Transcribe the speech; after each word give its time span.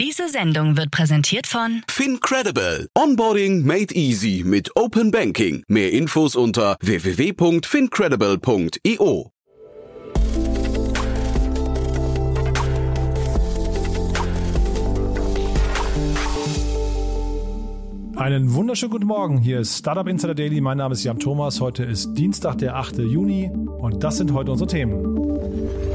Diese 0.00 0.28
Sendung 0.30 0.78
wird 0.78 0.90
präsentiert 0.90 1.46
von 1.46 1.82
FinCredible. 1.86 2.88
Onboarding 2.96 3.66
made 3.66 3.94
easy 3.94 4.42
mit 4.46 4.74
Open 4.74 5.10
Banking. 5.10 5.62
Mehr 5.68 5.92
Infos 5.92 6.36
unter 6.36 6.78
www.fincredible.io. 6.80 9.30
Einen 18.16 18.54
wunderschönen 18.54 18.92
guten 18.92 19.06
Morgen. 19.06 19.36
Hier 19.36 19.60
ist 19.60 19.76
Startup 19.76 20.08
Insider 20.08 20.34
Daily. 20.34 20.62
Mein 20.62 20.78
Name 20.78 20.94
ist 20.94 21.04
Jan 21.04 21.18
Thomas. 21.18 21.60
Heute 21.60 21.84
ist 21.84 22.14
Dienstag, 22.14 22.56
der 22.56 22.76
8. 22.76 23.00
Juni 23.00 23.50
und 23.50 24.02
das 24.02 24.16
sind 24.16 24.32
heute 24.32 24.50
unsere 24.50 24.70
Themen. 24.70 25.89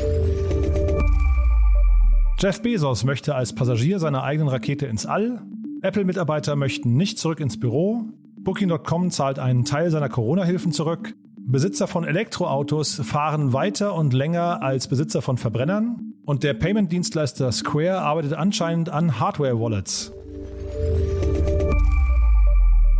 Jeff 2.38 2.62
Bezos 2.62 3.06
möchte 3.06 3.34
als 3.34 3.56
Passagier 3.56 3.98
seiner 3.98 4.24
eigenen 4.24 4.50
Rakete 4.50 4.88
ins 4.88 5.06
All. 5.06 5.42
Apple-Mitarbeiter 5.82 6.58
möchten 6.58 6.98
nicht 6.98 7.18
zurück 7.18 7.40
ins 7.40 7.58
Büro. 7.58 8.04
Booking.com 8.38 9.10
zahlt 9.10 9.40
einen 9.40 9.64
Teil 9.64 9.90
seiner 9.90 10.10
Corona-Hilfen 10.10 10.74
zurück. 10.74 11.16
Besitzer 11.38 11.88
von 11.88 12.04
Elektroautos 12.04 12.96
fahren 13.06 13.54
weiter 13.54 13.96
und 13.96 14.14
länger 14.14 14.62
als 14.62 14.90
Besitzer 14.90 15.22
von 15.22 15.38
Verbrennern. 15.38 16.14
Und 16.26 16.44
der 16.44 16.56
Payment-Dienstleister 16.56 17.54
Square 17.54 18.00
arbeitet 18.00 18.34
anscheinend 18.34 18.90
an 18.90 19.18
Hardware-Wallets. 19.18 20.12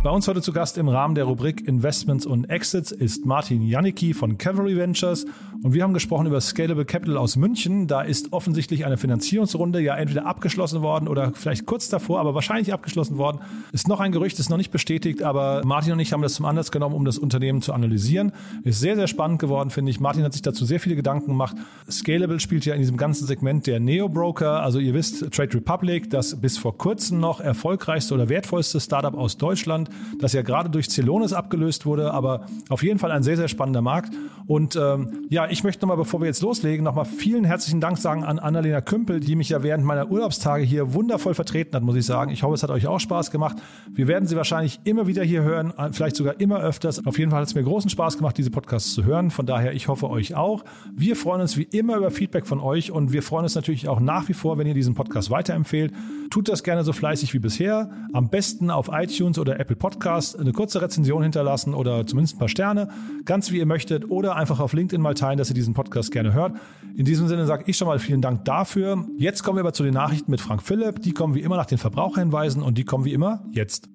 Bei 0.06 0.12
uns 0.12 0.28
heute 0.28 0.40
zu 0.40 0.52
Gast 0.52 0.78
im 0.78 0.88
Rahmen 0.88 1.16
der 1.16 1.24
Rubrik 1.24 1.66
Investments 1.66 2.26
und 2.26 2.44
Exits 2.44 2.92
ist 2.92 3.26
Martin 3.26 3.60
Janicki 3.60 4.14
von 4.14 4.38
Cavalry 4.38 4.76
Ventures 4.76 5.26
und 5.64 5.74
wir 5.74 5.82
haben 5.82 5.94
gesprochen 5.94 6.26
über 6.28 6.40
Scalable 6.40 6.84
Capital 6.84 7.16
aus 7.16 7.34
München. 7.34 7.88
Da 7.88 8.02
ist 8.02 8.32
offensichtlich 8.32 8.86
eine 8.86 8.98
Finanzierungsrunde 8.98 9.80
ja 9.80 9.96
entweder 9.96 10.24
abgeschlossen 10.24 10.80
worden 10.80 11.08
oder 11.08 11.32
vielleicht 11.34 11.66
kurz 11.66 11.88
davor, 11.88 12.20
aber 12.20 12.36
wahrscheinlich 12.36 12.72
abgeschlossen 12.72 13.18
worden. 13.18 13.40
Ist 13.72 13.88
noch 13.88 13.98
ein 13.98 14.12
Gerücht, 14.12 14.38
ist 14.38 14.48
noch 14.48 14.58
nicht 14.58 14.70
bestätigt, 14.70 15.24
aber 15.24 15.62
Martin 15.64 15.94
und 15.94 15.98
ich 15.98 16.12
haben 16.12 16.22
das 16.22 16.34
zum 16.34 16.44
Anlass 16.46 16.70
genommen, 16.70 16.94
um 16.94 17.04
das 17.04 17.18
Unternehmen 17.18 17.60
zu 17.60 17.72
analysieren. 17.72 18.30
Ist 18.62 18.78
sehr, 18.78 18.94
sehr 18.94 19.08
spannend 19.08 19.40
geworden, 19.40 19.70
finde 19.70 19.90
ich. 19.90 19.98
Martin 19.98 20.22
hat 20.22 20.34
sich 20.34 20.42
dazu 20.42 20.64
sehr 20.64 20.78
viele 20.78 20.94
Gedanken 20.94 21.32
gemacht. 21.32 21.56
Scalable 21.90 22.38
spielt 22.38 22.64
ja 22.64 22.74
in 22.74 22.80
diesem 22.80 22.96
ganzen 22.96 23.26
Segment 23.26 23.66
der 23.66 23.80
Neo-Broker. 23.80 24.62
Also 24.62 24.78
ihr 24.78 24.94
wisst, 24.94 25.32
Trade 25.32 25.54
Republic, 25.54 26.10
das 26.10 26.40
bis 26.40 26.58
vor 26.58 26.78
kurzem 26.78 27.18
noch 27.18 27.40
erfolgreichste 27.40 28.14
oder 28.14 28.28
wertvollste 28.28 28.78
Startup 28.78 29.14
aus 29.16 29.36
Deutschland 29.36 29.90
das 30.20 30.32
ja 30.32 30.42
gerade 30.42 30.70
durch 30.70 30.88
Celonis 30.88 31.32
abgelöst 31.32 31.86
wurde, 31.86 32.12
aber 32.12 32.46
auf 32.68 32.82
jeden 32.82 32.98
Fall 32.98 33.10
ein 33.10 33.22
sehr, 33.22 33.36
sehr 33.36 33.48
spannender 33.48 33.82
Markt. 33.82 34.12
Und 34.46 34.76
ähm, 34.76 35.26
ja, 35.28 35.48
ich 35.48 35.64
möchte 35.64 35.82
nochmal, 35.82 35.96
bevor 35.96 36.20
wir 36.20 36.26
jetzt 36.26 36.42
loslegen, 36.42 36.84
nochmal 36.84 37.04
vielen 37.04 37.44
herzlichen 37.44 37.80
Dank 37.80 37.98
sagen 37.98 38.24
an 38.24 38.38
Annalena 38.38 38.80
Kümpel, 38.80 39.18
die 39.20 39.34
mich 39.34 39.48
ja 39.48 39.62
während 39.62 39.84
meiner 39.84 40.10
Urlaubstage 40.10 40.62
hier 40.62 40.94
wundervoll 40.94 41.34
vertreten 41.34 41.74
hat, 41.74 41.82
muss 41.82 41.96
ich 41.96 42.06
sagen. 42.06 42.30
Ich 42.30 42.42
hoffe, 42.42 42.54
es 42.54 42.62
hat 42.62 42.70
euch 42.70 42.86
auch 42.86 43.00
Spaß 43.00 43.30
gemacht. 43.30 43.56
Wir 43.92 44.06
werden 44.06 44.26
sie 44.26 44.36
wahrscheinlich 44.36 44.80
immer 44.84 45.06
wieder 45.06 45.24
hier 45.24 45.42
hören, 45.42 45.72
vielleicht 45.92 46.16
sogar 46.16 46.40
immer 46.40 46.60
öfters. 46.60 47.04
Auf 47.06 47.18
jeden 47.18 47.30
Fall 47.30 47.40
hat 47.40 47.48
es 47.48 47.54
mir 47.54 47.64
großen 47.64 47.90
Spaß 47.90 48.16
gemacht, 48.18 48.38
diese 48.38 48.50
Podcasts 48.50 48.94
zu 48.94 49.04
hören. 49.04 49.30
Von 49.30 49.46
daher, 49.46 49.72
ich 49.72 49.88
hoffe 49.88 50.08
euch 50.10 50.34
auch. 50.34 50.64
Wir 50.94 51.16
freuen 51.16 51.40
uns 51.40 51.56
wie 51.56 51.64
immer 51.64 51.96
über 51.96 52.10
Feedback 52.10 52.46
von 52.46 52.60
euch 52.60 52.92
und 52.92 53.12
wir 53.12 53.22
freuen 53.22 53.44
uns 53.44 53.54
natürlich 53.54 53.88
auch 53.88 54.00
nach 54.00 54.28
wie 54.28 54.34
vor, 54.34 54.58
wenn 54.58 54.66
ihr 54.66 54.74
diesen 54.74 54.94
Podcast 54.94 55.30
weiterempfehlt. 55.30 55.92
Tut 56.30 56.48
das 56.48 56.62
gerne 56.62 56.84
so 56.84 56.92
fleißig 56.92 57.34
wie 57.34 57.38
bisher. 57.38 57.90
Am 58.12 58.28
besten 58.28 58.70
auf 58.70 58.90
iTunes 58.92 59.38
oder 59.38 59.58
Apple 59.58 59.76
Podcast 59.76 60.38
eine 60.38 60.52
kurze 60.52 60.82
Rezension 60.82 61.22
hinterlassen 61.22 61.74
oder 61.74 62.06
zumindest 62.06 62.36
ein 62.36 62.38
paar 62.38 62.48
Sterne, 62.48 62.88
ganz 63.24 63.50
wie 63.50 63.58
ihr 63.58 63.66
möchtet, 63.66 64.10
oder 64.10 64.35
einfach 64.36 64.60
auf 64.60 64.72
LinkedIn 64.72 65.00
mal 65.00 65.14
teilen, 65.14 65.38
dass 65.38 65.48
ihr 65.48 65.54
diesen 65.54 65.74
Podcast 65.74 66.12
gerne 66.12 66.32
hört. 66.32 66.56
In 66.96 67.04
diesem 67.04 67.28
Sinne 67.28 67.46
sage 67.46 67.64
ich 67.66 67.76
schon 67.76 67.88
mal 67.88 67.98
vielen 67.98 68.22
Dank 68.22 68.44
dafür. 68.44 69.06
Jetzt 69.18 69.42
kommen 69.42 69.56
wir 69.56 69.62
aber 69.62 69.72
zu 69.72 69.82
den 69.82 69.94
Nachrichten 69.94 70.30
mit 70.30 70.40
Frank 70.40 70.62
Philipp. 70.62 71.02
Die 71.02 71.12
kommen 71.12 71.34
wie 71.34 71.40
immer 71.40 71.56
nach 71.56 71.66
den 71.66 71.78
Verbraucherhinweisen 71.78 72.62
und 72.62 72.78
die 72.78 72.84
kommen 72.84 73.04
wie 73.04 73.12
immer 73.12 73.44
jetzt. 73.50 73.88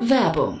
Werbung 0.00 0.60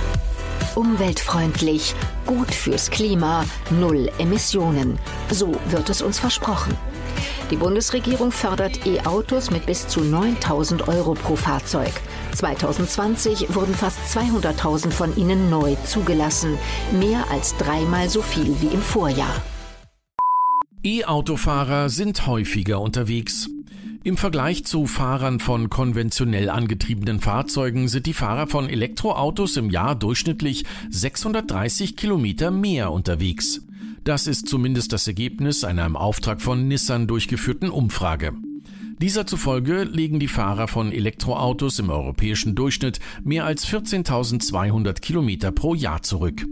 Umweltfreundlich, 0.75 1.93
gut 2.25 2.53
fürs 2.53 2.89
Klima, 2.89 3.43
null 3.71 4.09
Emissionen. 4.19 4.97
So 5.29 5.51
wird 5.69 5.89
es 5.89 6.01
uns 6.01 6.17
versprochen. 6.17 6.77
Die 7.49 7.57
Bundesregierung 7.57 8.31
fördert 8.31 8.85
E-Autos 8.87 9.51
mit 9.51 9.65
bis 9.65 9.89
zu 9.89 9.99
9000 9.99 10.87
Euro 10.87 11.13
pro 11.13 11.35
Fahrzeug. 11.35 11.91
2020 12.33 13.53
wurden 13.53 13.75
fast 13.75 13.99
200.000 14.17 14.91
von 14.91 15.15
ihnen 15.17 15.49
neu 15.49 15.75
zugelassen, 15.85 16.57
mehr 16.97 17.25
als 17.29 17.57
dreimal 17.57 18.09
so 18.09 18.21
viel 18.21 18.55
wie 18.61 18.67
im 18.67 18.81
Vorjahr. 18.81 19.41
E-Autofahrer 20.83 21.89
sind 21.89 22.25
häufiger 22.25 22.79
unterwegs. 22.79 23.49
Im 24.03 24.17
Vergleich 24.17 24.65
zu 24.65 24.87
Fahrern 24.87 25.39
von 25.39 25.69
konventionell 25.69 26.49
angetriebenen 26.49 27.19
Fahrzeugen 27.19 27.87
sind 27.87 28.07
die 28.07 28.15
Fahrer 28.15 28.47
von 28.47 28.67
Elektroautos 28.67 29.57
im 29.57 29.69
Jahr 29.69 29.93
durchschnittlich 29.93 30.65
630 30.89 31.95
Kilometer 31.95 32.49
mehr 32.49 32.91
unterwegs. 32.91 33.61
Das 34.03 34.25
ist 34.25 34.49
zumindest 34.49 34.91
das 34.91 35.07
Ergebnis 35.07 35.63
einer 35.63 35.85
im 35.85 35.95
Auftrag 35.95 36.41
von 36.41 36.67
Nissan 36.67 37.05
durchgeführten 37.05 37.69
Umfrage. 37.69 38.33
Dieser 38.99 39.27
zufolge 39.27 39.83
legen 39.83 40.19
die 40.19 40.27
Fahrer 40.27 40.67
von 40.67 40.91
Elektroautos 40.91 41.77
im 41.77 41.91
europäischen 41.91 42.55
Durchschnitt 42.55 42.99
mehr 43.23 43.45
als 43.45 43.67
14.200 43.67 44.99
Kilometer 44.99 45.51
pro 45.51 45.75
Jahr 45.75 46.01
zurück. 46.01 46.47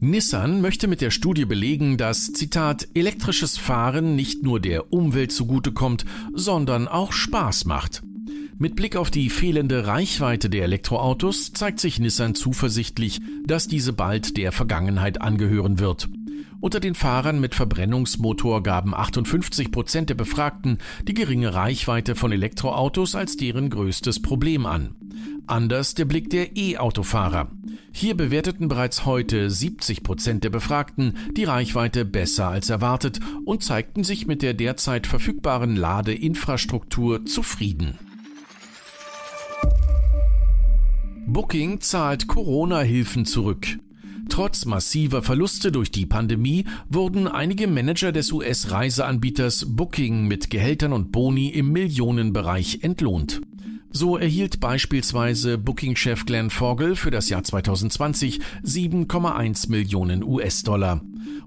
Nissan 0.00 0.60
möchte 0.60 0.86
mit 0.86 1.00
der 1.00 1.10
Studie 1.10 1.44
belegen, 1.44 1.96
dass, 1.96 2.32
Zitat, 2.32 2.86
elektrisches 2.94 3.58
Fahren 3.58 4.14
nicht 4.14 4.42
nur 4.42 4.60
der 4.60 4.92
Umwelt 4.92 5.32
zugutekommt, 5.32 6.04
sondern 6.32 6.86
auch 6.86 7.12
Spaß 7.12 7.64
macht. 7.64 8.02
Mit 8.58 8.76
Blick 8.76 8.96
auf 8.96 9.10
die 9.10 9.30
fehlende 9.30 9.86
Reichweite 9.86 10.50
der 10.50 10.64
Elektroautos 10.64 11.52
zeigt 11.52 11.80
sich 11.80 11.98
Nissan 11.98 12.34
zuversichtlich, 12.34 13.20
dass 13.44 13.68
diese 13.68 13.92
bald 13.92 14.36
der 14.36 14.52
Vergangenheit 14.52 15.20
angehören 15.20 15.78
wird. 15.78 16.08
Unter 16.60 16.80
den 16.80 16.96
Fahrern 16.96 17.40
mit 17.40 17.54
Verbrennungsmotor 17.54 18.64
gaben 18.64 18.92
58 18.92 19.70
Prozent 19.70 20.10
der 20.10 20.16
Befragten 20.16 20.78
die 21.02 21.14
geringe 21.14 21.54
Reichweite 21.54 22.16
von 22.16 22.32
Elektroautos 22.32 23.14
als 23.14 23.36
deren 23.36 23.70
größtes 23.70 24.20
Problem 24.22 24.66
an. 24.66 24.96
Anders 25.46 25.94
der 25.94 26.04
Blick 26.04 26.30
der 26.30 26.56
E-Autofahrer. 26.56 27.50
Hier 27.92 28.16
bewerteten 28.16 28.68
bereits 28.68 29.06
heute 29.06 29.50
70 29.50 30.02
Prozent 30.02 30.44
der 30.44 30.50
Befragten 30.50 31.16
die 31.36 31.44
Reichweite 31.44 32.04
besser 32.04 32.48
als 32.48 32.70
erwartet 32.70 33.20
und 33.44 33.62
zeigten 33.62 34.02
sich 34.02 34.26
mit 34.26 34.42
der 34.42 34.52
derzeit 34.52 35.06
verfügbaren 35.06 35.76
Ladeinfrastruktur 35.76 37.24
zufrieden. 37.24 37.98
Booking 41.26 41.80
zahlt 41.80 42.26
Corona-Hilfen 42.26 43.26
zurück. 43.26 43.78
Trotz 44.28 44.66
massiver 44.66 45.22
Verluste 45.22 45.72
durch 45.72 45.90
die 45.90 46.06
Pandemie 46.06 46.64
wurden 46.88 47.26
einige 47.26 47.66
Manager 47.66 48.12
des 48.12 48.30
US-Reiseanbieters 48.30 49.66
Booking 49.68 50.26
mit 50.28 50.50
Gehältern 50.50 50.92
und 50.92 51.10
Boni 51.12 51.48
im 51.48 51.72
Millionenbereich 51.72 52.80
entlohnt. 52.82 53.40
So 53.90 54.18
erhielt 54.18 54.60
beispielsweise 54.60 55.56
Booking-Chef 55.56 56.26
Glenn 56.26 56.50
Fogel 56.50 56.94
für 56.94 57.10
das 57.10 57.30
Jahr 57.30 57.42
2020 57.42 58.38
7,1 58.62 59.70
Millionen 59.70 60.22
US-Dollar 60.22 61.00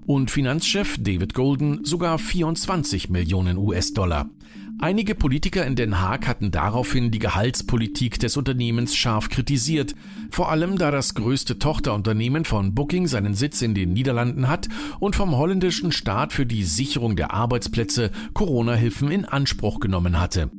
und 0.04 0.30
Finanzchef 0.30 0.98
David 1.00 1.34
Golden 1.34 1.84
sogar 1.84 2.18
24 2.18 3.10
Millionen 3.10 3.58
US-Dollar. 3.58 4.28
Einige 4.78 5.14
Politiker 5.14 5.64
in 5.64 5.76
Den 5.76 6.00
Haag 6.00 6.26
hatten 6.26 6.50
daraufhin 6.50 7.10
die 7.10 7.18
Gehaltspolitik 7.18 8.18
des 8.18 8.36
Unternehmens 8.36 8.96
scharf 8.96 9.28
kritisiert, 9.28 9.94
vor 10.30 10.50
allem 10.50 10.76
da 10.76 10.90
das 10.90 11.14
größte 11.14 11.58
Tochterunternehmen 11.58 12.44
von 12.44 12.74
Booking 12.74 13.06
seinen 13.06 13.34
Sitz 13.34 13.62
in 13.62 13.74
den 13.74 13.92
Niederlanden 13.92 14.48
hat 14.48 14.68
und 14.98 15.14
vom 15.14 15.36
holländischen 15.36 15.92
Staat 15.92 16.32
für 16.32 16.46
die 16.46 16.64
Sicherung 16.64 17.14
der 17.14 17.32
Arbeitsplätze 17.32 18.10
Corona-Hilfen 18.34 19.10
in 19.10 19.24
Anspruch 19.24 19.78
genommen 19.78 20.20
hatte. 20.20 20.50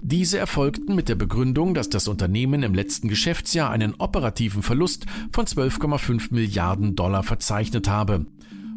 Diese 0.00 0.38
erfolgten 0.38 0.96
mit 0.96 1.08
der 1.08 1.14
Begründung, 1.14 1.74
dass 1.74 1.88
das 1.88 2.08
Unternehmen 2.08 2.64
im 2.64 2.74
letzten 2.74 3.06
Geschäftsjahr 3.08 3.70
einen 3.70 3.94
operativen 3.94 4.62
Verlust 4.62 5.06
von 5.32 5.46
12,5 5.46 6.34
Milliarden 6.34 6.96
Dollar 6.96 7.22
verzeichnet 7.22 7.88
habe. 7.88 8.26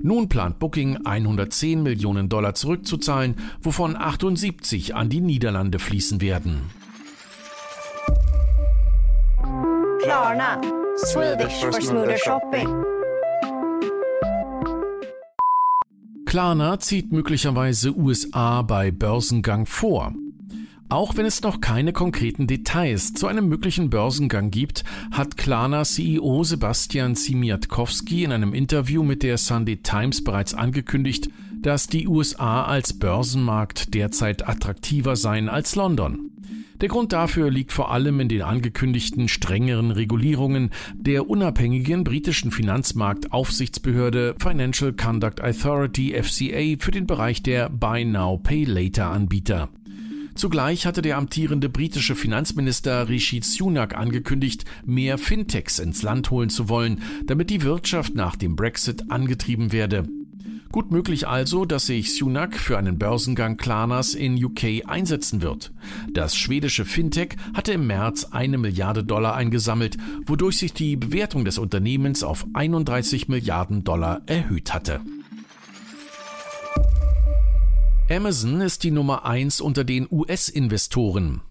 Nun 0.02 0.30
plant 0.30 0.60
Booking 0.60 1.06
110 1.06 1.84
Millionen 1.84 2.30
Dollar 2.30 2.54
zurückzuzahlen, 2.54 3.36
wovon 3.62 3.96
78 3.96 4.96
an 4.96 5.10
die 5.10 5.22
Niederlande 5.22 5.80
fließen 5.80 6.22
werden. 6.22 6.62
Klarna, 10.02 10.62
Swedish 10.98 11.54
for 11.54 11.82
smoother 11.82 12.18
shopping. 12.18 12.68
Klarna 16.26 16.80
zieht 16.80 17.12
möglicherweise 17.12 17.96
USA 17.96 18.62
bei 18.62 18.92
Börsengang 18.92 19.66
vor. 19.66 20.14
Auch 20.88 21.18
wenn 21.18 21.26
es 21.26 21.42
noch 21.42 21.62
keine 21.62 21.94
konkreten 21.94 22.46
Details 22.46 23.14
zu 23.14 23.26
einem 23.26 23.50
möglichen 23.50 23.90
Börsengang 23.90 24.52
gibt, 24.52 24.84
hat 25.12 25.36
Klarna-CEO 25.36 26.44
Sebastian 26.44 27.16
Simiatkowski 27.16 28.24
in 28.24 28.32
einem 28.32 28.54
Interview 28.54 29.02
mit 29.02 29.24
der 29.24 29.40
Sunday 29.40 29.78
Times 29.78 30.24
bereits 30.24 30.54
angekündigt, 30.54 31.30
dass 31.62 31.88
die 31.88 32.08
USA 32.08 32.66
als 32.66 33.00
Börsenmarkt 33.00 33.96
derzeit 33.96 34.48
attraktiver 34.48 35.16
seien 35.16 35.50
als 35.50 35.76
London. 35.76 36.30
Der 36.82 36.90
Grund 36.90 37.14
dafür 37.14 37.50
liegt 37.50 37.72
vor 37.72 37.92
allem 37.92 38.20
in 38.20 38.30
den 38.30 38.44
angekündigten 38.44 39.28
strengeren 39.28 39.90
Regulierungen 39.90 40.70
der 40.94 41.28
unabhängigen 41.28 42.04
britischen 42.04 42.52
Finanzmarktaufsichtsbehörde 42.52 44.36
Financial 44.38 44.94
Conduct 44.94 45.42
Authority 45.42 46.14
FCA 46.22 46.76
für 46.78 46.92
den 46.92 47.08
Bereich 47.08 47.42
der 47.42 47.70
Buy 47.70 48.06
Now 48.06 48.38
Pay 48.38 48.66
Later 48.66 49.10
Anbieter. 49.10 49.70
Zugleich 50.36 50.86
hatte 50.86 51.02
der 51.02 51.18
amtierende 51.18 51.70
britische 51.70 52.14
Finanzminister 52.14 53.08
Rishi 53.08 53.42
Sunak 53.42 53.96
angekündigt, 53.96 54.66
mehr 54.86 55.18
Fintechs 55.18 55.80
ins 55.80 56.04
Land 56.04 56.30
holen 56.30 56.50
zu 56.50 56.68
wollen, 56.68 57.02
damit 57.26 57.50
die 57.50 57.62
Wirtschaft 57.62 58.16
nach 58.16 58.36
dem 58.36 58.58
Brexit 58.58 59.10
angetrieben 59.10 59.72
werde. 59.72 60.06
Gut 60.74 60.92
möglich 60.92 61.26
also, 61.26 61.64
dass 61.64 61.86
sich 61.86 62.16
Sunak 62.16 62.58
für 62.58 62.78
einen 62.78 63.00
Börsengang 63.00 63.56
Klarnas 63.56 64.14
in 64.14 64.44
UK 64.44 64.86
einsetzen 64.86 65.42
wird. 65.42 65.72
Das 66.12 66.36
schwedische 66.36 66.84
Fintech 66.84 67.38
hatte 67.54 67.72
im 67.72 67.88
März 67.88 68.26
eine 68.32 68.58
Milliarde 68.58 69.06
Dollar 69.06 69.36
eingesammelt, 69.36 69.96
wodurch 70.26 70.58
sich 70.58 70.74
die 70.74 70.98
Bewertung 70.98 71.46
des 71.46 71.60
Unternehmens 71.60 72.24
auf 72.24 72.46
31 72.54 73.30
Milliarden 73.30 73.86
Dollar 73.86 74.24
erhöht 74.26 74.74
hatte. 74.74 75.00
Amazon 78.08 78.62
ist 78.62 78.84
die 78.84 78.92
Nummer 78.92 79.26
1 79.26 79.62
unter 79.62 79.84
den 79.84 80.08
US-Investoren. 80.12 81.42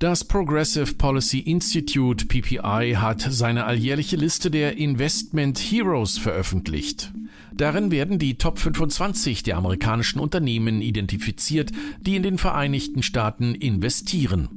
Das 0.00 0.24
Progressive 0.24 0.94
Policy 0.94 1.38
Institute 1.38 2.26
PPI 2.26 2.96
hat 2.98 3.20
seine 3.20 3.66
alljährliche 3.66 4.16
Liste 4.16 4.50
der 4.50 4.76
Investment 4.76 5.60
Heroes 5.60 6.18
veröffentlicht. 6.18 7.12
Darin 7.56 7.92
werden 7.92 8.18
die 8.18 8.36
Top 8.36 8.58
25 8.58 9.44
der 9.44 9.56
amerikanischen 9.56 10.18
Unternehmen 10.18 10.82
identifiziert, 10.82 11.70
die 12.00 12.16
in 12.16 12.24
den 12.24 12.38
Vereinigten 12.38 13.02
Staaten 13.02 13.54
investieren. 13.54 14.48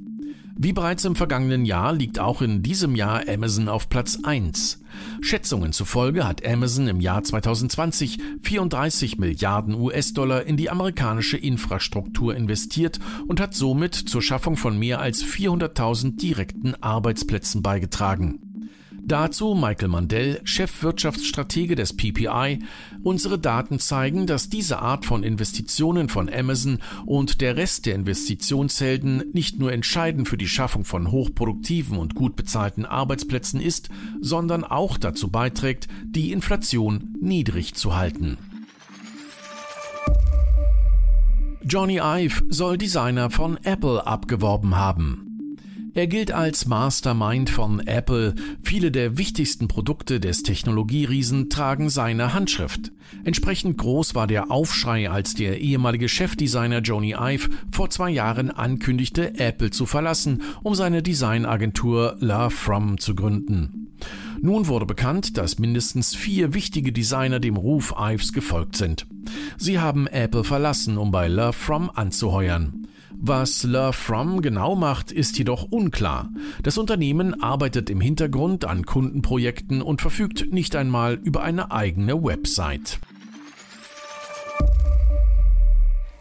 Wie 0.59 0.73
bereits 0.73 1.05
im 1.05 1.15
vergangenen 1.15 1.65
Jahr 1.65 1.93
liegt 1.93 2.17
auch 2.17 2.41
in 2.41 2.63
diesem 2.63 2.95
Jahr 2.95 3.29
Amazon 3.29 3.69
auf 3.69 3.89
Platz 3.89 4.17
1. 4.23 4.81
Schätzungen 5.21 5.71
zufolge 5.71 6.27
hat 6.27 6.43
Amazon 6.43 6.87
im 6.87 6.99
Jahr 6.99 7.21
2020 7.21 8.17
34 8.41 9.19
Milliarden 9.19 9.75
US-Dollar 9.75 10.45
in 10.45 10.57
die 10.57 10.71
amerikanische 10.71 11.37
Infrastruktur 11.37 12.35
investiert 12.35 12.99
und 13.27 13.39
hat 13.39 13.53
somit 13.53 13.93
zur 13.93 14.23
Schaffung 14.23 14.57
von 14.57 14.79
mehr 14.79 14.99
als 14.99 15.23
400.000 15.23 16.19
direkten 16.19 16.73
Arbeitsplätzen 16.81 17.61
beigetragen. 17.61 18.46
Dazu 19.07 19.55
Michael 19.55 19.87
Mandel, 19.87 20.41
Chefwirtschaftsstratege 20.43 21.75
des 21.75 21.95
PPI. 21.95 22.59
Unsere 23.03 23.39
Daten 23.39 23.79
zeigen, 23.79 24.27
dass 24.27 24.49
diese 24.49 24.79
Art 24.79 25.05
von 25.05 25.23
Investitionen 25.23 26.09
von 26.09 26.29
Amazon 26.29 26.79
und 27.05 27.39
der 27.39 27.55
Rest 27.55 27.85
der 27.85 27.95
Investitionshelden 27.95 29.23
nicht 29.31 29.59
nur 29.59 29.71
entscheidend 29.71 30.27
für 30.27 30.37
die 30.37 30.49
Schaffung 30.49 30.83
von 30.83 31.09
hochproduktiven 31.09 31.97
und 31.97 32.15
gut 32.15 32.35
bezahlten 32.35 32.85
Arbeitsplätzen 32.85 33.61
ist, 33.61 33.87
sondern 34.19 34.65
auch 34.65 34.97
dazu 34.97 35.29
beiträgt, 35.29 35.87
die 36.03 36.33
Inflation 36.33 37.15
niedrig 37.21 37.75
zu 37.75 37.95
halten. 37.95 38.37
Johnny 41.63 42.01
Ive 42.03 42.43
soll 42.49 42.77
Designer 42.77 43.29
von 43.29 43.57
Apple 43.63 44.05
abgeworben 44.05 44.75
haben. 44.75 45.26
Er 45.97 46.05
gilt 46.05 46.31
als 46.31 46.67
Mastermind 46.67 47.49
von 47.49 47.79
Apple. 47.79 48.35
Viele 48.61 48.91
der 48.91 49.17
wichtigsten 49.17 49.67
Produkte 49.67 50.19
des 50.19 50.43
Technologieriesen 50.43 51.49
tragen 51.49 51.89
seine 51.89 52.35
Handschrift. 52.35 52.91
Entsprechend 53.23 53.79
groß 53.79 54.13
war 54.13 54.27
der 54.27 54.51
Aufschrei, 54.51 55.09
als 55.09 55.33
der 55.33 55.59
ehemalige 55.59 56.07
Chefdesigner 56.07 56.81
Joni 56.81 57.15
Ive 57.17 57.49
vor 57.71 57.89
zwei 57.89 58.11
Jahren 58.11 58.51
ankündigte, 58.51 59.39
Apple 59.39 59.71
zu 59.71 59.87
verlassen, 59.87 60.43
um 60.61 60.75
seine 60.75 61.01
Designagentur 61.01 62.17
Love 62.19 62.51
From 62.51 62.99
zu 62.99 63.15
gründen. 63.15 63.87
Nun 64.39 64.67
wurde 64.67 64.85
bekannt, 64.85 65.35
dass 65.35 65.57
mindestens 65.57 66.13
vier 66.13 66.53
wichtige 66.53 66.91
Designer 66.91 67.39
dem 67.39 67.57
Ruf 67.57 67.95
Ives 67.97 68.33
gefolgt 68.33 68.75
sind. 68.75 69.07
Sie 69.57 69.79
haben 69.79 70.05
Apple 70.05 70.43
verlassen, 70.43 70.99
um 70.99 71.09
bei 71.09 71.27
Love 71.27 71.53
From 71.53 71.89
anzuheuern. 71.89 72.86
Was 73.19 73.63
Love 73.63 73.93
From 73.93 74.41
genau 74.41 74.75
macht, 74.75 75.11
ist 75.11 75.37
jedoch 75.39 75.63
unklar. 75.71 76.29
Das 76.61 76.77
Unternehmen 76.77 77.41
arbeitet 77.41 77.89
im 77.89 77.99
Hintergrund 77.99 78.65
an 78.65 78.85
Kundenprojekten 78.85 79.81
und 79.81 80.01
verfügt 80.01 80.53
nicht 80.53 80.75
einmal 80.75 81.15
über 81.15 81.41
eine 81.41 81.71
eigene 81.71 82.23
Website. 82.23 82.99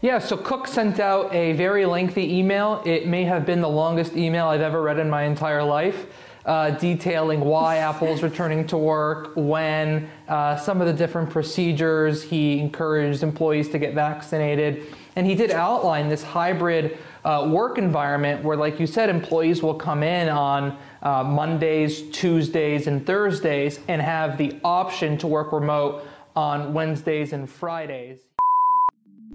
Yeah, 0.01 0.19
so 0.19 0.37
Cook 0.37 0.67
sent 0.67 0.99
out 0.99 1.33
a 1.33 1.53
very 1.53 1.85
lengthy 1.85 2.39
email. 2.39 2.81
It 2.85 3.07
may 3.07 3.25
have 3.25 3.45
been 3.45 3.61
the 3.61 3.69
longest 3.69 4.15
email 4.15 4.47
I've 4.47 4.61
ever 4.61 4.81
read 4.81 4.99
in 4.99 5.09
my 5.09 5.23
entire 5.23 5.63
life. 5.63 6.07
Uh, 6.45 6.71
detailing 6.71 7.41
why 7.41 7.77
Apple's 7.89 8.23
returning 8.23 8.65
to 8.67 8.77
work, 8.77 9.33
when, 9.35 10.07
uh, 10.27 10.55
some 10.55 10.81
of 10.81 10.87
the 10.87 10.93
different 10.93 11.29
procedures. 11.29 12.23
He 12.23 12.59
encouraged 12.59 13.21
employees 13.21 13.69
to 13.69 13.79
get 13.79 13.93
vaccinated. 13.93 14.83
And 15.17 15.25
he 15.25 15.33
did 15.33 15.49
outline 15.49 16.09
this 16.09 16.21
hybrid 16.21 16.95
uh, 17.25 17.49
work 17.49 17.79
environment 17.79 18.43
where, 18.43 18.55
like 18.55 18.79
you 18.79 18.85
said, 18.85 19.09
employees 19.09 19.63
will 19.63 19.73
come 19.73 20.03
in 20.03 20.29
on 20.29 20.77
uh, 21.01 21.23
Mondays, 21.23 22.03
Tuesdays, 22.11 22.85
and 22.85 23.03
Thursdays 23.03 23.79
and 23.87 23.99
have 23.99 24.37
the 24.37 24.59
option 24.63 25.17
to 25.17 25.25
work 25.25 25.51
remote 25.51 26.03
on 26.35 26.71
Wednesdays 26.75 27.33
and 27.33 27.49
Fridays. 27.49 28.19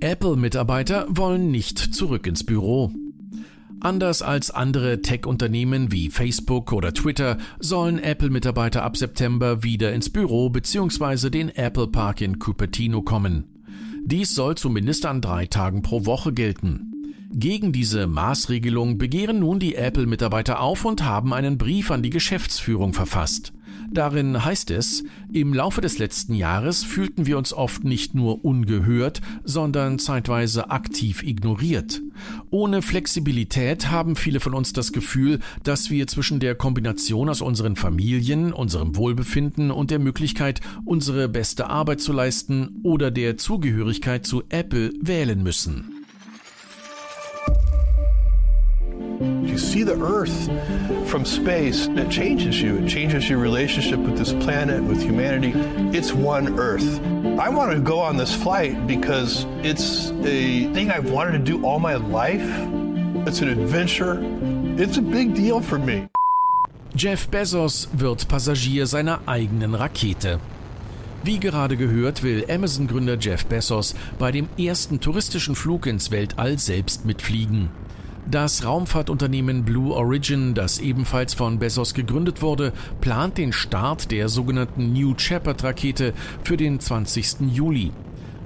Apple-Mitarbeiter 0.00 1.06
wollen 1.08 1.50
nicht 1.50 1.78
zurück 1.92 2.28
ins 2.28 2.46
Büro. 2.46 2.92
Anders 3.80 4.22
als 4.22 4.52
andere 4.52 5.02
Tech-Unternehmen 5.02 5.90
wie 5.90 6.10
Facebook 6.10 6.72
oder 6.72 6.94
Twitter 6.94 7.38
sollen 7.58 7.98
Apple-Mitarbeiter 7.98 8.84
ab 8.84 8.96
September 8.96 9.64
wieder 9.64 9.92
ins 9.92 10.10
Büro 10.10 10.48
bzw. 10.48 11.28
den 11.28 11.48
Apple 11.48 11.88
Park 11.88 12.20
in 12.20 12.38
Cupertino 12.38 13.02
kommen. 13.02 13.61
Dies 14.04 14.34
soll 14.34 14.56
zumindest 14.56 15.06
an 15.06 15.20
drei 15.20 15.46
Tagen 15.46 15.82
pro 15.82 16.04
Woche 16.06 16.32
gelten. 16.32 16.92
Gegen 17.32 17.72
diese 17.72 18.06
Maßregelung 18.06 18.98
begehren 18.98 19.38
nun 19.38 19.58
die 19.58 19.76
Apple-Mitarbeiter 19.76 20.60
auf 20.60 20.84
und 20.84 21.04
haben 21.04 21.32
einen 21.32 21.56
Brief 21.56 21.90
an 21.90 22.02
die 22.02 22.10
Geschäftsführung 22.10 22.92
verfasst. 22.92 23.52
Darin 23.92 24.42
heißt 24.42 24.70
es, 24.70 25.04
im 25.32 25.52
Laufe 25.52 25.82
des 25.82 25.98
letzten 25.98 26.34
Jahres 26.34 26.82
fühlten 26.82 27.26
wir 27.26 27.36
uns 27.36 27.52
oft 27.52 27.84
nicht 27.84 28.14
nur 28.14 28.42
ungehört, 28.42 29.20
sondern 29.44 29.98
zeitweise 29.98 30.70
aktiv 30.70 31.22
ignoriert. 31.22 32.00
Ohne 32.50 32.80
Flexibilität 32.80 33.90
haben 33.90 34.16
viele 34.16 34.40
von 34.40 34.54
uns 34.54 34.72
das 34.72 34.92
Gefühl, 34.92 35.40
dass 35.62 35.90
wir 35.90 36.06
zwischen 36.06 36.40
der 36.40 36.54
Kombination 36.54 37.28
aus 37.28 37.42
unseren 37.42 37.76
Familien, 37.76 38.54
unserem 38.54 38.96
Wohlbefinden 38.96 39.70
und 39.70 39.90
der 39.90 39.98
Möglichkeit, 39.98 40.62
unsere 40.86 41.28
beste 41.28 41.68
Arbeit 41.68 42.00
zu 42.00 42.12
leisten 42.12 42.80
oder 42.82 43.10
der 43.10 43.36
Zugehörigkeit 43.36 44.26
zu 44.26 44.42
Apple 44.48 44.92
wählen 45.02 45.42
müssen. 45.42 45.91
You 49.22 49.58
see 49.58 49.82
the 49.84 50.00
Earth 50.00 50.50
from 51.08 51.24
space, 51.24 51.86
it 51.86 52.10
changes 52.10 52.60
you. 52.60 52.78
It 52.78 52.88
changes 52.88 53.28
your 53.28 53.38
relationship 53.38 54.00
with 54.00 54.16
this 54.18 54.32
planet, 54.32 54.82
with 54.82 55.02
humanity. 55.02 55.52
It's 55.96 56.12
one 56.12 56.58
Earth. 56.58 57.00
I 57.38 57.48
want 57.48 57.72
to 57.72 57.80
go 57.80 57.98
on 57.98 58.16
this 58.16 58.34
flight 58.34 58.86
because 58.86 59.46
it's 59.62 60.10
a 60.24 60.72
thing 60.72 60.90
I've 60.90 61.10
wanted 61.10 61.32
to 61.32 61.38
do 61.38 61.64
all 61.64 61.78
my 61.78 61.94
life. 61.94 62.42
It's 63.26 63.40
an 63.40 63.48
adventure. 63.48 64.20
It's 64.78 64.96
a 64.96 65.02
big 65.02 65.34
deal 65.34 65.60
for 65.60 65.78
me. 65.78 66.08
Jeff 66.94 67.28
Bezos 67.30 67.88
wird 67.92 68.28
Passagier 68.28 68.86
seiner 68.86 69.20
eigenen 69.26 69.74
Rakete. 69.74 70.40
Wie 71.24 71.38
gerade 71.38 71.76
gehört, 71.76 72.22
will 72.22 72.44
Amazon-Gründer 72.50 73.16
Jeff 73.18 73.46
Bezos 73.46 73.94
bei 74.18 74.32
dem 74.32 74.48
ersten 74.58 74.98
touristischen 74.98 75.54
Flug 75.54 75.86
ins 75.86 76.10
Weltall 76.10 76.58
selbst 76.58 77.06
mitfliegen. 77.06 77.70
Das 78.30 78.64
Raumfahrtunternehmen 78.64 79.64
Blue 79.64 79.92
Origin, 79.92 80.54
das 80.54 80.78
ebenfalls 80.78 81.34
von 81.34 81.58
Bezos 81.58 81.92
gegründet 81.92 82.40
wurde, 82.40 82.72
plant 83.00 83.36
den 83.36 83.52
Start 83.52 84.10
der 84.12 84.28
sogenannten 84.28 84.92
New 84.92 85.14
Shepard-Rakete 85.16 86.14
für 86.44 86.56
den 86.56 86.78
20. 86.78 87.52
Juli. 87.52 87.90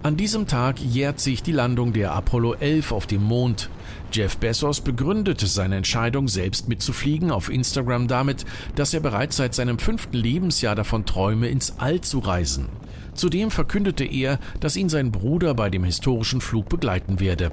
An 0.02 0.16
diesem 0.16 0.46
Tag 0.46 0.80
jährt 0.80 1.20
sich 1.20 1.42
die 1.42 1.52
Landung 1.52 1.92
der 1.92 2.12
Apollo 2.12 2.54
11 2.54 2.92
auf 2.92 3.06
dem 3.06 3.22
Mond. 3.22 3.68
Jeff 4.12 4.38
Bezos 4.38 4.80
begründete 4.80 5.46
seine 5.46 5.76
Entscheidung, 5.76 6.26
selbst 6.26 6.68
mitzufliegen, 6.68 7.30
auf 7.30 7.50
Instagram 7.50 8.08
damit, 8.08 8.46
dass 8.76 8.94
er 8.94 9.00
bereits 9.00 9.36
seit 9.36 9.54
seinem 9.54 9.78
fünften 9.78 10.16
Lebensjahr 10.16 10.74
davon 10.74 11.04
träume, 11.04 11.48
ins 11.48 11.78
All 11.78 12.00
zu 12.00 12.20
reisen. 12.20 12.68
Zudem 13.14 13.50
verkündete 13.50 14.04
er, 14.04 14.38
dass 14.60 14.76
ihn 14.76 14.88
sein 14.88 15.10
Bruder 15.10 15.54
bei 15.54 15.70
dem 15.70 15.84
historischen 15.84 16.40
Flug 16.40 16.68
begleiten 16.68 17.18
werde. 17.20 17.50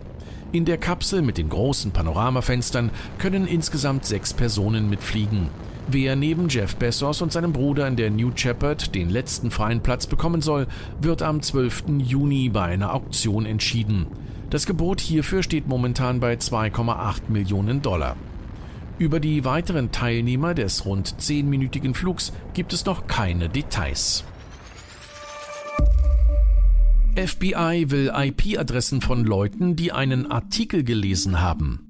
In 0.53 0.65
der 0.65 0.77
Kapsel 0.77 1.23
mit 1.23 1.39
den 1.39 1.49
großen 1.49 1.89
Panoramafenstern 1.89 2.91
können 3.17 3.47
insgesamt 3.47 4.05
sechs 4.05 4.35
Personen 4.35 4.87
mitfliegen. 4.87 5.47
Wer 5.87 6.15
neben 6.15 6.47
Jeff 6.47 6.75
Bezos 6.75 7.23
und 7.23 7.31
seinem 7.31 7.53
Bruder 7.53 7.87
in 7.87 7.95
der 7.95 8.11
New 8.11 8.29
Shepard 8.35 8.93
den 8.93 9.09
letzten 9.09 9.49
freien 9.49 9.81
Platz 9.81 10.05
bekommen 10.05 10.41
soll, 10.41 10.67
wird 11.01 11.23
am 11.23 11.41
12. 11.41 11.85
Juni 11.97 12.49
bei 12.49 12.65
einer 12.65 12.93
Auktion 12.93 13.47
entschieden. 13.47 14.05
Das 14.51 14.67
Gebot 14.67 15.01
hierfür 15.01 15.41
steht 15.41 15.67
momentan 15.67 16.19
bei 16.19 16.35
2,8 16.35 17.29
Millionen 17.29 17.81
Dollar. 17.81 18.15
Über 18.99 19.19
die 19.19 19.45
weiteren 19.45 19.91
Teilnehmer 19.91 20.53
des 20.53 20.85
rund 20.85 21.19
zehnminütigen 21.19 21.95
Flugs 21.95 22.31
gibt 22.53 22.73
es 22.73 22.85
noch 22.85 23.07
keine 23.07 23.49
Details. 23.49 24.23
FBI 27.15 27.91
will 27.91 28.11
IP-Adressen 28.11 28.99
von 29.01 29.23
Leuten, 29.23 29.75
die 29.75 29.91
einen 29.91 30.31
Artikel 30.31 30.83
gelesen 30.83 31.41
haben. 31.41 31.87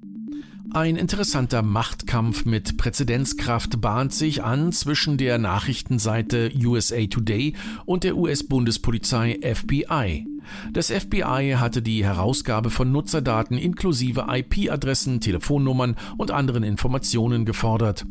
Ein 0.70 0.96
interessanter 0.96 1.62
Machtkampf 1.62 2.44
mit 2.44 2.76
Präzedenzkraft 2.76 3.80
bahnt 3.80 4.12
sich 4.12 4.42
an 4.42 4.70
zwischen 4.72 5.16
der 5.16 5.38
Nachrichtenseite 5.38 6.52
USA 6.62 7.06
Today 7.06 7.54
und 7.86 8.04
der 8.04 8.16
US-Bundespolizei 8.18 9.38
FBI. 9.40 10.26
Das 10.74 10.90
FBI 10.90 11.54
hatte 11.56 11.80
die 11.80 12.04
Herausgabe 12.04 12.68
von 12.68 12.92
Nutzerdaten 12.92 13.56
inklusive 13.56 14.26
IP-Adressen, 14.28 15.22
Telefonnummern 15.22 15.96
und 16.18 16.32
anderen 16.32 16.64
Informationen 16.64 17.46
gefordert. 17.46 18.04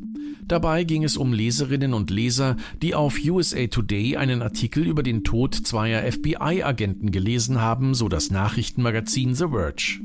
Dabei 0.48 0.84
ging 0.84 1.04
es 1.04 1.18
um 1.18 1.34
Leserinnen 1.34 1.94
und 1.94 2.10
Leser, 2.10 2.58
die 2.82 2.96
auf 2.96 3.18
USA 3.24 3.68
Today 3.68 4.18
einen 4.18 4.42
Artikel 4.42 4.86
über 4.86 5.04
den 5.04 5.24
Tod 5.24 5.56
zweier 5.56 6.10
FBI-Agenten 6.12 7.12
gelesen 7.12 7.62
haben, 7.62 7.94
so 7.94 8.10
das 8.10 8.32
Nachrichtenmagazin 8.32 9.36
The 9.36 9.48
Verge. 9.50 10.02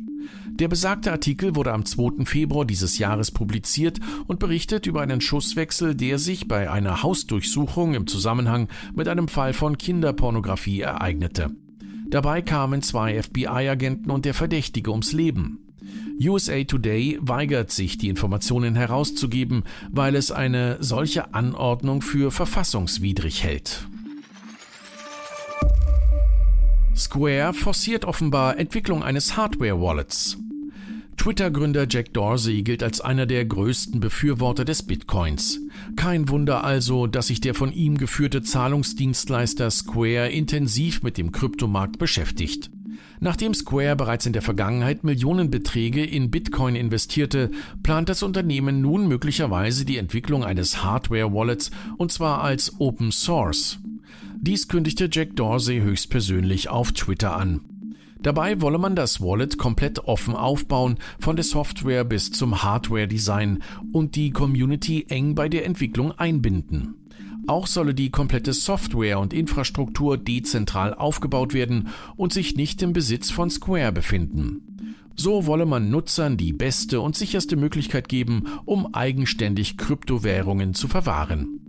Der 0.47 0.69
besagte 0.69 1.13
Artikel 1.13 1.55
wurde 1.55 1.73
am 1.73 1.85
2. 1.85 2.25
Februar 2.25 2.65
dieses 2.65 2.99
Jahres 2.99 3.31
publiziert 3.31 4.01
und 4.27 4.41
berichtet 4.41 4.87
über 4.87 5.03
einen 5.03 5.21
Schusswechsel, 5.21 5.95
der 5.95 6.19
sich 6.19 6.49
bei 6.49 6.71
einer 6.71 7.03
Hausdurchsuchung 7.03 7.95
im 7.95 8.07
Zusammenhang 8.07 8.69
mit 8.95 9.07
einem 9.07 9.29
Fall 9.29 9.53
von 9.53 9.79
Kinderpornografie 9.79 10.81
ereignete. 10.81 11.51
Dabei 12.09 12.43
kamen 12.43 12.83
zwei 12.83 13.23
FBI-Agenten 13.23 14.11
und 14.11 14.25
der 14.25 14.35
Verdächtige 14.35 14.91
ums 14.91 15.13
Leben. 15.13 15.68
USA 16.21 16.65
Today 16.65 17.19
weigert 17.21 17.71
sich, 17.71 17.99
die 17.99 18.09
Informationen 18.09 18.75
herauszugeben, 18.75 19.63
weil 19.91 20.17
es 20.17 20.31
eine 20.33 20.79
solche 20.81 21.35
Anordnung 21.35 22.03
für 22.03 22.31
verfassungswidrig 22.31 23.45
hält. 23.45 23.87
Square 26.97 27.55
forciert 27.55 28.05
offenbar 28.05 28.59
Entwicklung 28.59 29.05
eines 29.05 29.37
Hardware-Wallets. 29.37 30.39
Twitter-Gründer 31.17 31.87
Jack 31.89 32.13
Dorsey 32.15 32.63
gilt 32.63 32.83
als 32.83 33.01
einer 33.01 33.27
der 33.27 33.45
größten 33.45 34.01
Befürworter 34.01 34.65
des 34.65 34.85
Bitcoins. 34.85 35.61
Kein 35.97 36.29
Wunder 36.29 36.65
also, 36.65 37.07
dass 37.07 37.29
sich 37.29 37.41
der 37.41 37.55
von 37.55 37.73
ihm 37.73 37.99
geführte 37.99 38.43
Zahlungsdienstleister 38.43 39.71
Square 39.71 40.31
intensiv 40.31 41.03
mit 41.03 41.19
dem 41.19 41.33
Kryptomarkt 41.33 41.99
beschäftigt. 41.99 42.71
Nachdem 43.21 43.55
Square 43.55 43.97
bereits 43.97 44.27
in 44.27 44.33
der 44.33 44.43
Vergangenheit 44.43 45.05
Millionenbeträge 45.05 46.05
in 46.05 46.31
Bitcoin 46.31 46.77
investierte, 46.77 47.51
plant 47.83 48.09
das 48.09 48.23
Unternehmen 48.23 48.81
nun 48.81 49.09
möglicherweise 49.09 49.85
die 49.85 49.97
Entwicklung 49.97 50.45
eines 50.45 50.85
Hardware-Wallets 50.85 51.71
und 51.97 52.13
zwar 52.13 52.43
als 52.43 52.81
Open 52.81 53.11
Source. 53.11 53.79
Dies 54.41 54.69
kündigte 54.69 55.09
Jack 55.11 55.35
Dorsey 55.35 55.81
höchstpersönlich 55.81 56.69
auf 56.69 56.93
Twitter 56.93 57.37
an. 57.37 57.61
Dabei 58.21 58.61
wolle 58.61 58.79
man 58.79 58.97
das 58.97 59.21
Wallet 59.21 59.59
komplett 59.59 60.01
offen 60.01 60.35
aufbauen, 60.35 60.99
von 61.21 61.37
der 61.37 61.45
Software 61.45 62.05
bis 62.05 62.33
zum 62.33 62.63
Hardware-Design 62.63 63.63
und 63.93 64.17
die 64.17 64.31
Community 64.31 65.07
eng 65.09 65.35
bei 65.35 65.49
der 65.49 65.65
Entwicklung 65.65 66.13
einbinden. 66.13 66.95
Auch 67.47 67.67
solle 67.67 67.95
die 67.95 68.11
komplette 68.11 68.53
Software 68.53 69.19
und 69.19 69.33
Infrastruktur 69.33 70.19
dezentral 70.19 70.95
aufgebaut 70.95 71.55
werden 71.55 71.89
und 72.17 72.33
sich 72.33 72.57
nicht 72.57 72.83
im 72.83 72.93
Besitz 72.93 73.31
von 73.31 73.51
Square 73.51 73.93
befinden. 73.93 74.97
So 75.15 75.47
wolle 75.47 75.67
man 75.67 75.91
Nutzern 75.91 76.37
die 76.37 76.53
beste 76.53 77.01
und 77.01 77.17
sicherste 77.17 77.57
Möglichkeit 77.57 78.09
geben, 78.09 78.45
um 78.65 78.95
eigenständig 78.95 79.77
Kryptowährungen 79.77 80.75
zu 80.75 80.87
verwahren. 80.89 81.61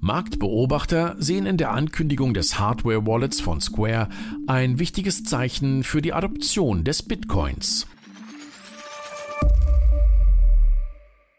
Marktbeobachter 0.00 1.16
sehen 1.18 1.46
in 1.46 1.56
der 1.56 1.72
Ankündigung 1.72 2.34
des 2.34 2.58
Hardware-Wallets 2.58 3.40
von 3.40 3.60
Square 3.60 4.08
ein 4.46 4.78
wichtiges 4.78 5.24
Zeichen 5.24 5.82
für 5.82 6.02
die 6.02 6.12
Adoption 6.12 6.84
des 6.84 7.02
Bitcoins. 7.02 7.86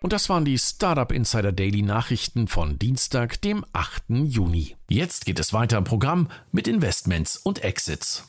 Und 0.02 0.14
das 0.14 0.30
waren 0.30 0.46
die 0.46 0.58
Startup 0.58 1.12
Insider 1.12 1.52
Daily 1.52 1.82
Nachrichten 1.82 2.48
von 2.48 2.80
Dienstag, 2.80 3.42
dem 3.42 3.66
8. 3.74 4.04
Juni. 4.10 4.78
Jetzt 4.90 5.26
geht 5.26 5.40
es 5.40 5.52
weiter 5.52 5.78
im 5.78 5.84
Programm 5.84 6.30
mit 6.54 6.70
Investments 6.70 7.36
und 7.36 7.66
Exits. 7.66 8.26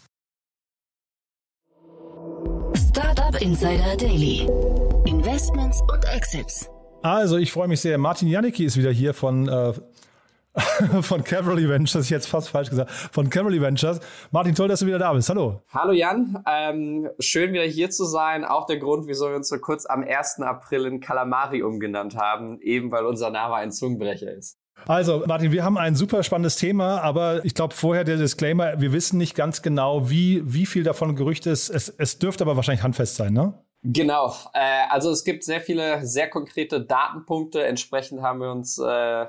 Startup 2.75 3.41
Insider 3.41 3.97
Daily. 3.97 4.49
Investments 5.07 5.81
und 5.83 6.05
Exits. 6.07 6.69
Also, 7.03 7.37
ich 7.37 7.53
freue 7.53 7.69
mich 7.69 7.81
sehr. 7.81 7.97
Martin 7.99 8.27
Janicki 8.27 8.65
ist 8.65 8.77
wieder 8.77 8.91
hier 8.91 9.15
von 9.15 9.49
äh, 9.49 9.73
von 11.02 11.25
Cavalry 11.25 11.69
Ventures, 11.69 12.09
jetzt 12.09 12.29
fast 12.29 12.49
falsch 12.49 12.71
gesagt, 12.71 12.90
von 12.90 13.31
Cavalry 13.31 13.61
Ventures. 13.61 14.00
Martin, 14.31 14.55
toll, 14.55 14.69
dass 14.69 14.81
du 14.81 14.87
wieder 14.87 14.99
da 14.99 15.12
bist. 15.12 15.29
Hallo. 15.29 15.62
Hallo 15.73 15.93
Jan, 15.93 16.43
ähm, 16.47 17.09
schön 17.19 17.52
wieder 17.52 17.64
hier 17.64 17.90
zu 17.90 18.05
sein. 18.05 18.45
Auch 18.45 18.67
der 18.67 18.79
Grund, 18.79 19.07
wieso 19.07 19.29
wir 19.29 19.37
uns 19.37 19.49
so 19.49 19.59
kurz 19.59 19.87
am 19.87 20.02
1. 20.02 20.40
April 20.40 20.87
in 20.87 21.00
Calamari 21.00 21.62
umgenannt 21.62 22.17
haben, 22.17 22.61
eben 22.61 22.90
weil 22.93 23.05
unser 23.07 23.31
Name 23.31 23.55
ein 23.57 23.73
Zungenbrecher 23.73 24.33
ist. 24.33 24.59
Also, 24.87 25.23
Martin, 25.26 25.52
wir 25.52 25.64
haben 25.64 25.76
ein 25.76 25.95
super 25.95 26.23
spannendes 26.23 26.57
Thema, 26.57 27.00
aber 27.02 27.45
ich 27.45 27.55
glaube 27.55 27.75
vorher 27.75 28.05
der 28.05 28.17
Disclaimer, 28.17 28.81
wir 28.81 28.93
wissen 28.93 29.19
nicht 29.19 29.35
ganz 29.35 29.62
genau, 29.62 30.09
wie, 30.09 30.43
wie 30.45 30.67
viel 30.67 30.85
davon 30.85 31.17
Gerücht 31.17 31.47
ist. 31.47 31.69
Es, 31.69 31.88
es 31.88 32.19
dürfte 32.19 32.45
aber 32.45 32.57
wahrscheinlich 32.57 32.83
handfest 32.83 33.17
sein, 33.17 33.33
ne? 33.33 33.55
Genau, 33.83 34.35
äh, 34.52 34.88
also 34.90 35.11
es 35.11 35.25
gibt 35.25 35.43
sehr 35.43 35.61
viele 35.61 36.05
sehr 36.07 36.29
konkrete 36.29 36.83
Datenpunkte. 36.83 37.64
Entsprechend 37.64 38.21
haben 38.21 38.40
wir 38.40 38.50
uns 38.50 38.79
äh, 38.79 39.26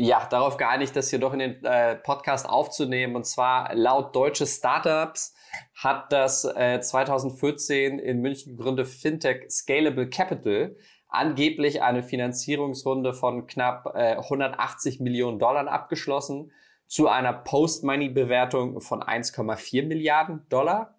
ja, 0.00 0.24
darauf 0.30 0.58
geeinigt, 0.58 0.94
das 0.94 1.10
hier 1.10 1.18
doch 1.18 1.32
in 1.32 1.40
den 1.40 1.64
äh, 1.64 1.96
Podcast 1.96 2.48
aufzunehmen. 2.48 3.16
Und 3.16 3.26
zwar 3.26 3.74
laut 3.74 4.14
deutsche 4.14 4.46
Startups 4.46 5.34
hat 5.74 6.12
das 6.12 6.44
äh, 6.44 6.80
2014 6.80 7.98
in 7.98 8.20
München 8.20 8.56
gegründete 8.56 8.88
Fintech 8.88 9.50
Scalable 9.50 10.08
Capital 10.08 10.76
angeblich 11.08 11.82
eine 11.82 12.04
Finanzierungsrunde 12.04 13.12
von 13.12 13.48
knapp 13.48 13.86
äh, 13.96 14.16
180 14.16 15.00
Millionen 15.00 15.40
Dollar 15.40 15.66
abgeschlossen 15.66 16.52
zu 16.86 17.08
einer 17.08 17.32
Post-Money-Bewertung 17.32 18.80
von 18.80 19.02
1,4 19.02 19.84
Milliarden 19.84 20.46
Dollar. 20.48 20.94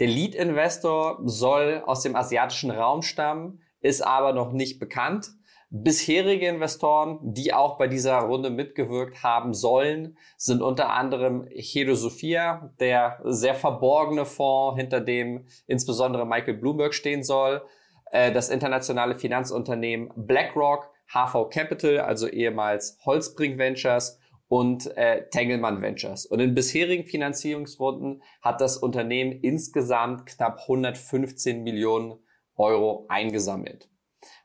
Der 0.00 0.08
Lead-Investor 0.08 1.20
soll 1.24 1.84
aus 1.86 2.02
dem 2.02 2.16
asiatischen 2.16 2.72
Raum 2.72 3.02
stammen, 3.02 3.62
ist 3.80 4.04
aber 4.04 4.32
noch 4.32 4.50
nicht 4.50 4.80
bekannt. 4.80 5.30
Bisherige 5.72 6.48
Investoren, 6.48 7.20
die 7.22 7.54
auch 7.54 7.78
bei 7.78 7.86
dieser 7.86 8.18
Runde 8.18 8.50
mitgewirkt 8.50 9.22
haben 9.22 9.54
sollen, 9.54 10.18
sind 10.36 10.62
unter 10.62 10.90
anderem 10.90 11.46
Hedo 11.48 11.94
Sophia, 11.94 12.74
der 12.80 13.20
sehr 13.22 13.54
verborgene 13.54 14.24
Fonds, 14.24 14.80
hinter 14.80 15.00
dem 15.00 15.46
insbesondere 15.68 16.26
Michael 16.26 16.54
Bloomberg 16.54 16.92
stehen 16.92 17.22
soll, 17.22 17.62
äh, 18.10 18.32
das 18.32 18.48
internationale 18.48 19.14
Finanzunternehmen 19.14 20.10
BlackRock, 20.16 20.90
HV 21.06 21.50
Capital, 21.50 22.00
also 22.00 22.26
ehemals 22.26 22.98
Holzbring 23.04 23.56
Ventures 23.56 24.18
und 24.48 24.96
äh, 24.96 25.28
Tengelmann 25.30 25.82
Ventures. 25.82 26.26
Und 26.26 26.40
in 26.40 26.52
bisherigen 26.52 27.06
Finanzierungsrunden 27.06 28.24
hat 28.42 28.60
das 28.60 28.76
Unternehmen 28.76 29.30
insgesamt 29.30 30.26
knapp 30.26 30.62
115 30.62 31.62
Millionen 31.62 32.18
Euro 32.56 33.06
eingesammelt. 33.08 33.88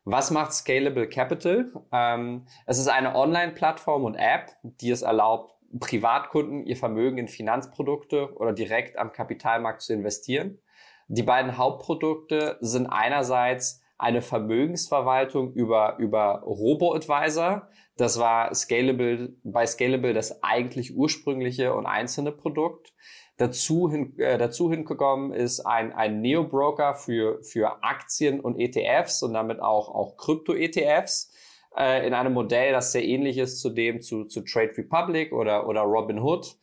Was 0.08 0.30
macht 0.30 0.54
Scalable 0.54 1.10
Capital? 1.10 1.66
Ähm, 1.92 2.46
es 2.68 2.78
ist 2.78 2.88
eine 2.88 3.16
Online-Plattform 3.16 4.04
und 4.04 4.14
App, 4.14 4.52
die 4.62 4.92
es 4.92 5.02
erlaubt, 5.02 5.56
Privatkunden 5.80 6.64
ihr 6.64 6.78
Vermögen 6.78 7.18
in 7.18 7.28
Finanzprodukte 7.28 8.32
oder 8.36 8.54
direkt 8.54 8.98
am 8.98 9.12
Kapitalmarkt 9.12 9.82
zu 9.82 9.94
investieren. 9.94 10.60
Die 11.08 11.24
beiden 11.24 11.58
Hauptprodukte 11.58 12.58
sind 12.62 12.86
einerseits 12.86 13.82
eine 13.98 14.22
Vermögensverwaltung 14.22 15.54
über, 15.54 15.98
über 15.98 16.44
Robo-Advisor. 16.46 17.68
Das 17.98 18.20
war 18.20 18.54
Scalable, 18.54 19.36
bei 19.44 19.66
Scalable 19.66 20.14
das 20.14 20.44
eigentlich 20.44 20.96
ursprüngliche 20.96 21.74
und 21.74 21.88
einzelne 21.88 22.32
Produkt. 22.32 22.94
Dazu, 23.38 23.92
hin, 23.92 24.18
äh, 24.18 24.38
dazu 24.38 24.72
hingekommen 24.72 25.34
ist 25.34 25.60
ein, 25.60 25.92
ein 25.92 26.22
Neo-Broker 26.22 26.94
für, 26.94 27.44
für 27.44 27.84
Aktien 27.84 28.40
und 28.40 28.58
ETFs 28.58 29.24
und 29.24 29.34
damit 29.34 29.60
auch, 29.60 29.90
auch 29.94 30.16
Krypto-ETFs 30.16 31.34
äh, 31.76 32.08
in 32.08 32.14
einem 32.14 32.34
Modell, 32.34 32.72
das 32.72 32.94
sehr 32.94 33.04
ähnlich 33.04 33.38
ist 33.38 33.60
zu 33.60 33.72
dem 33.72 34.02
zu, 34.02 34.24
zu 34.24 34.42
Trade 34.42 34.72
Republic 34.78 35.34
oder, 35.34 35.68
oder 35.68 35.82
Robinhood. 35.82 36.56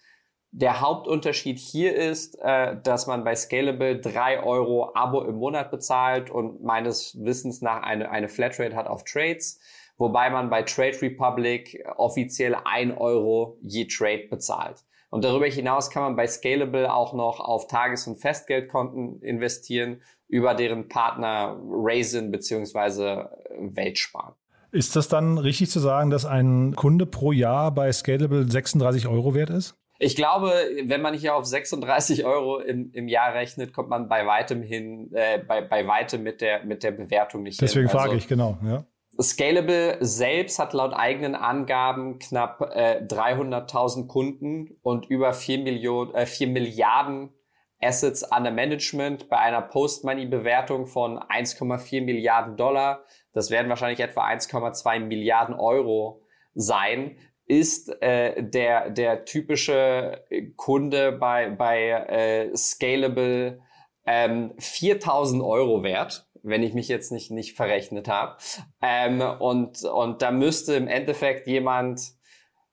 Der 0.50 0.80
Hauptunterschied 0.80 1.58
hier 1.58 1.94
ist, 1.94 2.38
äh, 2.40 2.76
dass 2.82 3.06
man 3.06 3.22
bei 3.22 3.34
Scalable 3.34 4.00
drei 4.00 4.42
Euro 4.42 4.92
Abo 4.94 5.22
im 5.22 5.36
Monat 5.36 5.70
bezahlt 5.70 6.30
und 6.30 6.62
meines 6.62 7.22
Wissens 7.22 7.60
nach 7.60 7.82
eine, 7.82 8.10
eine 8.10 8.28
Flatrate 8.28 8.76
hat 8.76 8.86
auf 8.86 9.04
Trades, 9.04 9.60
wobei 9.98 10.30
man 10.30 10.48
bei 10.48 10.62
Trade 10.62 11.00
Republic 11.02 11.84
offiziell 11.96 12.56
ein 12.64 12.96
Euro 12.96 13.58
je 13.60 13.86
Trade 13.86 14.28
bezahlt. 14.30 14.82
Und 15.12 15.26
darüber 15.26 15.44
hinaus 15.44 15.90
kann 15.90 16.04
man 16.04 16.16
bei 16.16 16.26
Scalable 16.26 16.90
auch 16.90 17.12
noch 17.12 17.38
auf 17.38 17.66
Tages- 17.66 18.06
und 18.06 18.16
Festgeldkonten 18.16 19.20
investieren 19.20 20.00
über 20.26 20.54
deren 20.54 20.88
Partner 20.88 21.60
Raisin 21.68 22.30
beziehungsweise 22.30 23.28
Weltsparen. 23.58 24.34
Ist 24.70 24.96
das 24.96 25.08
dann 25.08 25.36
richtig 25.36 25.68
zu 25.68 25.80
sagen, 25.80 26.08
dass 26.08 26.24
ein 26.24 26.74
Kunde 26.76 27.04
pro 27.04 27.30
Jahr 27.30 27.72
bei 27.72 27.92
Scalable 27.92 28.50
36 28.50 29.06
Euro 29.06 29.34
wert 29.34 29.50
ist? 29.50 29.74
Ich 29.98 30.16
glaube, 30.16 30.50
wenn 30.86 31.02
man 31.02 31.12
hier 31.12 31.36
auf 31.36 31.44
36 31.44 32.24
Euro 32.24 32.58
im, 32.60 32.90
im 32.94 33.06
Jahr 33.06 33.34
rechnet, 33.34 33.74
kommt 33.74 33.90
man 33.90 34.08
bei 34.08 34.26
weitem 34.26 34.62
hin, 34.62 35.10
äh, 35.12 35.40
bei, 35.46 35.60
bei 35.60 35.86
weitem 35.86 36.22
mit 36.22 36.40
der, 36.40 36.64
mit 36.64 36.82
der 36.82 36.92
Bewertung 36.92 37.42
nicht 37.42 37.60
Deswegen 37.60 37.80
hin. 37.80 37.88
Deswegen 37.88 38.00
frage 38.00 38.12
also, 38.12 38.16
ich, 38.16 38.28
genau. 38.28 38.56
Ja. 38.64 38.86
Scalable 39.20 39.98
selbst 40.00 40.58
hat 40.58 40.72
laut 40.72 40.94
eigenen 40.94 41.34
Angaben 41.34 42.18
knapp 42.18 42.60
äh, 42.74 43.02
300.000 43.06 44.06
Kunden 44.06 44.78
und 44.82 45.06
über 45.06 45.32
4, 45.32 45.58
Millionen, 45.58 46.14
äh, 46.14 46.26
4 46.26 46.48
Milliarden 46.48 47.30
Assets 47.80 48.24
under 48.30 48.50
Management 48.50 49.28
bei 49.28 49.38
einer 49.38 49.60
Post-Money-Bewertung 49.60 50.86
von 50.86 51.18
1,4 51.18 52.02
Milliarden 52.02 52.56
Dollar. 52.56 53.04
Das 53.32 53.50
werden 53.50 53.68
wahrscheinlich 53.68 54.00
etwa 54.00 54.26
1,2 54.26 55.00
Milliarden 55.00 55.54
Euro 55.54 56.22
sein 56.54 57.16
ist 57.46 57.90
äh, 58.00 58.42
der, 58.42 58.90
der 58.90 59.24
typische 59.24 60.24
Kunde 60.56 61.12
bei, 61.12 61.50
bei 61.50 61.90
äh, 61.90 62.56
Scalable 62.56 63.60
ähm, 64.06 64.54
4000 64.58 65.42
Euro 65.42 65.82
wert 65.82 66.26
wenn 66.42 66.62
ich 66.62 66.74
mich 66.74 66.88
jetzt 66.88 67.12
nicht, 67.12 67.30
nicht 67.30 67.56
verrechnet 67.56 68.08
habe. 68.08 68.36
Ähm, 68.80 69.20
und, 69.20 69.84
und 69.84 70.22
da 70.22 70.30
müsste 70.30 70.74
im 70.74 70.88
Endeffekt 70.88 71.46
jemand 71.46 72.00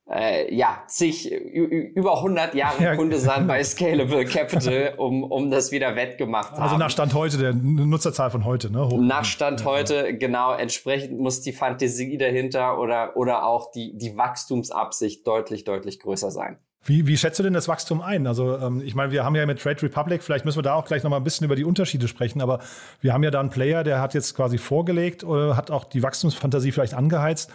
äh, 0.09 0.53
ja, 0.53 0.83
zig, 0.87 1.31
über 1.31 2.17
100 2.17 2.55
Jahre 2.55 2.83
ja, 2.83 2.95
Kunde 2.95 3.19
sein 3.19 3.45
bei 3.45 3.63
Scalable 3.63 4.25
Capital, 4.25 4.95
um, 4.97 5.23
um 5.23 5.51
das 5.51 5.71
wieder 5.71 5.95
wettgemacht 5.95 6.55
zu 6.55 6.61
Also 6.61 6.77
nach 6.77 6.89
Stand 6.89 7.13
heute, 7.13 7.37
der 7.37 7.53
Nutzerzahl 7.53 8.31
von 8.31 8.43
heute, 8.43 8.71
ne? 8.71 8.87
Hoch 8.87 8.99
nach 8.99 9.25
Stand 9.25 9.61
ja, 9.61 9.65
heute, 9.67 10.17
genau, 10.17 10.53
entsprechend 10.53 11.19
muss 11.19 11.41
die 11.41 11.53
Fantasie 11.53 12.17
dahinter 12.17 12.79
oder, 12.79 13.15
oder 13.17 13.45
auch 13.45 13.71
die, 13.71 13.95
die 13.97 14.17
Wachstumsabsicht 14.17 15.27
deutlich, 15.27 15.63
deutlich 15.63 15.99
größer 15.99 16.31
sein. 16.31 16.57
Wie, 16.83 17.07
wie 17.07 17.17
schätzt 17.17 17.37
du 17.39 17.43
denn 17.43 17.53
das 17.53 17.67
Wachstum 17.67 18.01
ein? 18.01 18.25
Also 18.25 18.57
ähm, 18.57 18.81
ich 18.81 18.95
meine, 18.95 19.11
wir 19.11 19.25
haben 19.25 19.35
ja 19.35 19.45
mit 19.45 19.61
Trade 19.61 19.81
Republic, 19.81 20.23
vielleicht 20.23 20.45
müssen 20.45 20.59
wir 20.59 20.63
da 20.63 20.75
auch 20.75 20.85
gleich 20.85 21.03
noch 21.03 21.09
mal 21.09 21.17
ein 21.17 21.23
bisschen 21.23 21.45
über 21.45 21.55
die 21.55 21.65
Unterschiede 21.65 22.07
sprechen, 22.07 22.41
aber 22.41 22.59
wir 23.01 23.13
haben 23.13 23.23
ja 23.23 23.31
da 23.31 23.39
einen 23.39 23.49
Player, 23.49 23.83
der 23.83 24.01
hat 24.01 24.13
jetzt 24.13 24.35
quasi 24.35 24.57
vorgelegt, 24.57 25.23
oder 25.23 25.57
hat 25.57 25.71
auch 25.71 25.83
die 25.83 26.01
Wachstumsfantasie 26.01 26.71
vielleicht 26.71 26.93
angeheizt. 26.93 27.51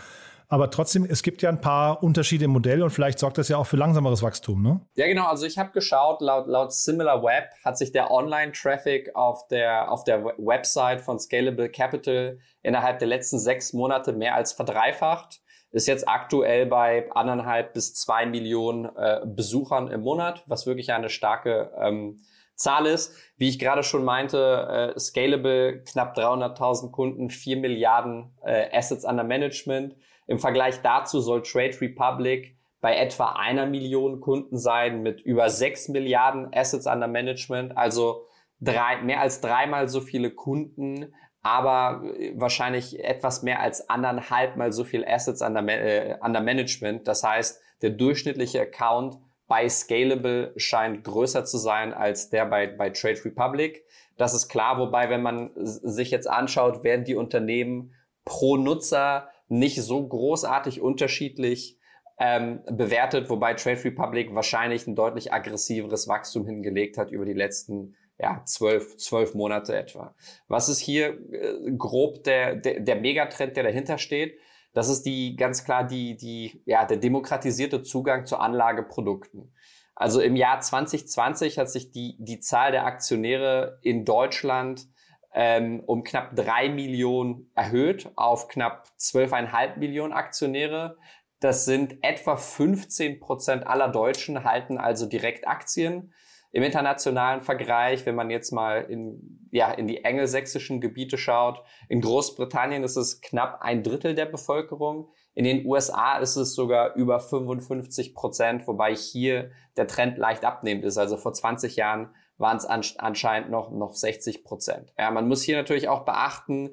Aber 0.48 0.70
trotzdem, 0.70 1.06
es 1.08 1.22
gibt 1.22 1.40
ja 1.40 1.48
ein 1.48 1.60
paar 1.60 2.02
Unterschiede 2.02 2.44
im 2.44 2.50
Modell 2.50 2.82
und 2.82 2.90
vielleicht 2.90 3.18
sorgt 3.18 3.38
das 3.38 3.48
ja 3.48 3.56
auch 3.56 3.66
für 3.66 3.78
langsameres 3.78 4.22
Wachstum, 4.22 4.62
ne? 4.62 4.80
Ja, 4.94 5.06
genau. 5.06 5.26
Also 5.26 5.46
ich 5.46 5.56
habe 5.56 5.72
geschaut, 5.72 6.20
laut, 6.20 6.46
laut 6.46 6.72
SimilarWeb 6.72 7.48
hat 7.64 7.78
sich 7.78 7.92
der 7.92 8.10
Online-Traffic 8.10 9.16
auf 9.16 9.48
der, 9.48 9.90
auf 9.90 10.04
der 10.04 10.24
Website 10.36 11.00
von 11.00 11.18
Scalable 11.18 11.70
Capital 11.70 12.38
innerhalb 12.62 12.98
der 12.98 13.08
letzten 13.08 13.38
sechs 13.38 13.72
Monate 13.72 14.12
mehr 14.12 14.34
als 14.34 14.52
verdreifacht 14.52 15.40
ist 15.74 15.88
jetzt 15.88 16.08
aktuell 16.08 16.66
bei 16.66 17.10
anderthalb 17.12 17.74
bis 17.74 17.94
zwei 17.94 18.26
Millionen 18.26 18.84
äh, 18.96 19.22
Besuchern 19.26 19.88
im 19.88 20.02
Monat, 20.02 20.44
was 20.46 20.66
wirklich 20.66 20.92
eine 20.92 21.08
starke 21.08 21.72
ähm, 21.76 22.20
Zahl 22.54 22.86
ist. 22.86 23.16
Wie 23.36 23.48
ich 23.48 23.58
gerade 23.58 23.82
schon 23.82 24.04
meinte, 24.04 24.94
äh, 24.94 24.98
Scalable 24.98 25.82
knapp 25.82 26.16
300.000 26.16 26.92
Kunden, 26.92 27.28
4 27.28 27.56
Milliarden 27.56 28.30
äh, 28.44 28.68
Assets 28.72 29.04
under 29.04 29.24
Management. 29.24 29.96
Im 30.28 30.38
Vergleich 30.38 30.80
dazu 30.82 31.20
soll 31.20 31.42
Trade 31.42 31.80
Republic 31.80 32.56
bei 32.80 32.96
etwa 32.96 33.32
einer 33.32 33.66
Million 33.66 34.20
Kunden 34.20 34.56
sein 34.56 35.02
mit 35.02 35.22
über 35.22 35.50
6 35.50 35.88
Milliarden 35.88 36.50
Assets 36.54 36.86
under 36.86 37.08
Management, 37.08 37.76
also 37.76 38.26
drei, 38.60 39.02
mehr 39.02 39.20
als 39.20 39.40
dreimal 39.40 39.88
so 39.88 40.00
viele 40.00 40.30
Kunden 40.30 41.12
aber 41.44 42.02
äh, 42.18 42.32
wahrscheinlich 42.34 43.04
etwas 43.04 43.44
mehr 43.44 43.60
als 43.60 43.88
anderthalb 43.88 44.56
mal 44.56 44.72
so 44.72 44.82
viel 44.82 45.04
Assets 45.04 45.42
an 45.42 45.54
der, 45.54 45.68
äh, 45.68 46.16
an 46.20 46.32
der 46.32 46.42
Management. 46.42 47.06
Das 47.06 47.22
heißt, 47.22 47.60
der 47.82 47.90
durchschnittliche 47.90 48.62
Account 48.62 49.18
bei 49.46 49.68
Scalable 49.68 50.54
scheint 50.56 51.04
größer 51.04 51.44
zu 51.44 51.58
sein 51.58 51.92
als 51.92 52.30
der 52.30 52.46
bei, 52.46 52.66
bei 52.66 52.90
Trade 52.90 53.22
Republic. 53.26 53.84
Das 54.16 54.32
ist 54.32 54.48
klar, 54.48 54.78
wobei, 54.78 55.10
wenn 55.10 55.22
man 55.22 55.50
sich 55.54 56.10
jetzt 56.10 56.28
anschaut, 56.28 56.82
werden 56.82 57.04
die 57.04 57.14
Unternehmen 57.14 57.92
pro 58.24 58.56
Nutzer 58.56 59.28
nicht 59.48 59.82
so 59.82 60.06
großartig 60.06 60.80
unterschiedlich 60.80 61.78
ähm, 62.18 62.62
bewertet, 62.70 63.28
wobei 63.28 63.52
Trade 63.52 63.84
Republic 63.84 64.34
wahrscheinlich 64.34 64.86
ein 64.86 64.94
deutlich 64.94 65.34
aggressiveres 65.34 66.08
Wachstum 66.08 66.46
hingelegt 66.46 66.96
hat 66.96 67.10
über 67.10 67.26
die 67.26 67.34
letzten 67.34 67.96
ja, 68.18 68.42
zwölf, 68.44 68.96
zwölf 68.96 69.34
Monate 69.34 69.76
etwa. 69.76 70.14
Was 70.48 70.68
ist 70.68 70.78
hier 70.78 71.18
äh, 71.32 71.72
grob 71.76 72.24
der, 72.24 72.56
der, 72.56 72.80
der 72.80 72.96
Megatrend, 72.96 73.56
der 73.56 73.64
dahinter 73.64 73.98
steht? 73.98 74.38
Das 74.72 74.88
ist 74.88 75.02
die 75.02 75.36
ganz 75.36 75.64
klar 75.64 75.84
die, 75.84 76.16
die, 76.16 76.62
ja, 76.66 76.84
der 76.84 76.96
demokratisierte 76.96 77.82
Zugang 77.82 78.26
zu 78.26 78.36
Anlageprodukten. 78.36 79.52
Also 79.94 80.20
im 80.20 80.34
Jahr 80.34 80.60
2020 80.60 81.58
hat 81.58 81.70
sich 81.70 81.92
die, 81.92 82.16
die 82.18 82.40
Zahl 82.40 82.72
der 82.72 82.84
Aktionäre 82.84 83.78
in 83.82 84.04
Deutschland 84.04 84.88
ähm, 85.32 85.82
um 85.86 86.04
knapp 86.04 86.34
drei 86.36 86.68
Millionen 86.68 87.50
erhöht 87.54 88.10
auf 88.16 88.48
knapp 88.48 88.88
zwölfeinhalb 88.96 89.76
Millionen 89.76 90.12
Aktionäre. 90.12 90.96
Das 91.40 91.64
sind 91.64 91.98
etwa 92.02 92.36
15 92.36 93.20
Prozent 93.20 93.66
aller 93.66 93.88
Deutschen 93.88 94.44
halten 94.44 94.78
also 94.78 95.06
direkt 95.06 95.46
Aktien. 95.46 96.12
Im 96.54 96.62
internationalen 96.62 97.40
Vergleich, 97.40 98.06
wenn 98.06 98.14
man 98.14 98.30
jetzt 98.30 98.52
mal 98.52 98.82
in, 98.82 99.48
ja, 99.50 99.72
in 99.72 99.88
die 99.88 100.04
engelsächsischen 100.04 100.80
Gebiete 100.80 101.18
schaut, 101.18 101.60
in 101.88 102.00
Großbritannien 102.00 102.84
ist 102.84 102.94
es 102.94 103.20
knapp 103.20 103.60
ein 103.60 103.82
Drittel 103.82 104.14
der 104.14 104.26
Bevölkerung. 104.26 105.08
In 105.34 105.42
den 105.42 105.66
USA 105.66 106.16
ist 106.18 106.36
es 106.36 106.54
sogar 106.54 106.94
über 106.94 107.18
55 107.18 108.14
Prozent, 108.14 108.68
wobei 108.68 108.94
hier 108.94 109.50
der 109.76 109.88
Trend 109.88 110.16
leicht 110.16 110.44
abnehmend 110.44 110.84
ist. 110.84 110.96
Also 110.96 111.16
vor 111.16 111.32
20 111.32 111.74
Jahren 111.74 112.14
waren 112.38 112.56
es 112.56 112.66
anscheinend 112.66 113.50
noch, 113.50 113.72
noch 113.72 113.96
60 113.96 114.44
Prozent. 114.44 114.92
Ja, 114.96 115.10
man 115.10 115.26
muss 115.26 115.42
hier 115.42 115.56
natürlich 115.56 115.88
auch 115.88 116.04
beachten, 116.04 116.70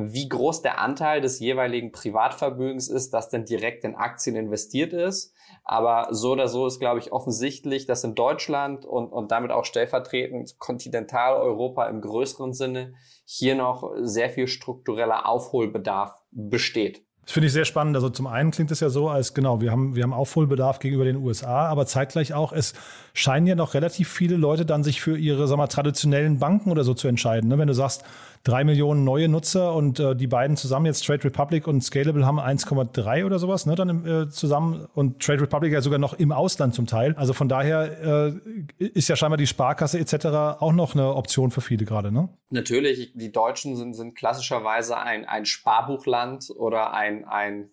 wie 0.00 0.28
groß 0.28 0.62
der 0.62 0.80
Anteil 0.80 1.20
des 1.20 1.40
jeweiligen 1.40 1.90
Privatvermögens 1.90 2.88
ist, 2.88 3.12
das 3.12 3.30
denn 3.30 3.44
direkt 3.44 3.82
in 3.82 3.96
Aktien 3.96 4.36
investiert 4.36 4.92
ist. 4.92 5.34
Aber 5.64 6.14
so 6.14 6.32
oder 6.32 6.46
so 6.46 6.68
ist, 6.68 6.78
glaube 6.78 7.00
ich, 7.00 7.10
offensichtlich, 7.10 7.84
dass 7.84 8.04
in 8.04 8.14
Deutschland 8.14 8.84
und, 8.84 9.08
und 9.08 9.32
damit 9.32 9.50
auch 9.50 9.64
stellvertretend 9.64 10.60
Kontinentaleuropa 10.60 11.86
im 11.88 12.00
größeren 12.00 12.52
Sinne 12.52 12.94
hier 13.24 13.56
noch 13.56 13.92
sehr 14.00 14.30
viel 14.30 14.46
struktureller 14.46 15.28
Aufholbedarf 15.28 16.22
besteht. 16.30 17.02
Das 17.28 17.34
finde 17.34 17.48
ich 17.48 17.52
sehr 17.52 17.66
spannend. 17.66 17.94
Also 17.94 18.08
zum 18.08 18.26
einen 18.26 18.52
klingt 18.52 18.70
es 18.70 18.80
ja 18.80 18.88
so, 18.88 19.10
als 19.10 19.34
genau, 19.34 19.60
wir 19.60 19.70
haben, 19.70 19.94
wir 19.94 20.02
haben 20.02 20.14
Aufholbedarf 20.14 20.78
gegenüber 20.78 21.04
den 21.04 21.16
USA, 21.16 21.66
aber 21.66 21.84
zeitgleich 21.84 22.32
auch, 22.32 22.52
es 22.52 22.72
scheinen 23.12 23.46
ja 23.46 23.54
noch 23.54 23.74
relativ 23.74 24.08
viele 24.08 24.36
Leute 24.36 24.64
dann 24.64 24.82
sich 24.82 25.02
für 25.02 25.18
ihre, 25.18 25.46
sag 25.46 25.58
mal, 25.58 25.66
traditionellen 25.66 26.38
Banken 26.38 26.70
oder 26.70 26.84
so 26.84 26.94
zu 26.94 27.06
entscheiden. 27.06 27.50
Ne? 27.50 27.58
Wenn 27.58 27.68
du 27.68 27.74
sagst, 27.74 28.02
drei 28.44 28.64
Millionen 28.64 29.04
neue 29.04 29.28
Nutzer 29.28 29.74
und 29.74 30.00
äh, 30.00 30.14
die 30.14 30.26
beiden 30.26 30.56
zusammen, 30.56 30.86
jetzt 30.86 31.04
Trade 31.04 31.24
Republic 31.24 31.66
und 31.66 31.82
Scalable, 31.82 32.24
haben 32.24 32.40
1,3 32.40 33.24
oder 33.24 33.38
sowas 33.38 33.66
ne, 33.66 33.74
dann 33.74 34.06
äh, 34.06 34.28
zusammen 34.28 34.86
und 34.94 35.22
Trade 35.22 35.42
Republic 35.42 35.72
ja 35.72 35.80
sogar 35.80 35.98
noch 35.98 36.14
im 36.14 36.32
Ausland 36.32 36.74
zum 36.74 36.86
Teil. 36.86 37.14
Also 37.16 37.32
von 37.32 37.48
daher 37.48 38.32
äh, 38.78 38.84
ist 38.84 39.08
ja 39.08 39.16
scheinbar 39.16 39.36
die 39.36 39.46
Sparkasse 39.46 39.98
etc. 39.98 40.26
auch 40.60 40.72
noch 40.72 40.94
eine 40.94 41.14
Option 41.14 41.50
für 41.50 41.60
viele 41.60 41.84
gerade, 41.84 42.12
ne? 42.12 42.28
Natürlich, 42.50 43.12
die 43.14 43.30
Deutschen 43.30 43.76
sind, 43.76 43.94
sind 43.94 44.14
klassischerweise 44.14 44.96
ein, 44.98 45.26
ein 45.26 45.44
Sparbuchland 45.44 46.50
oder 46.56 46.94
ein, 46.94 47.24
ein 47.24 47.70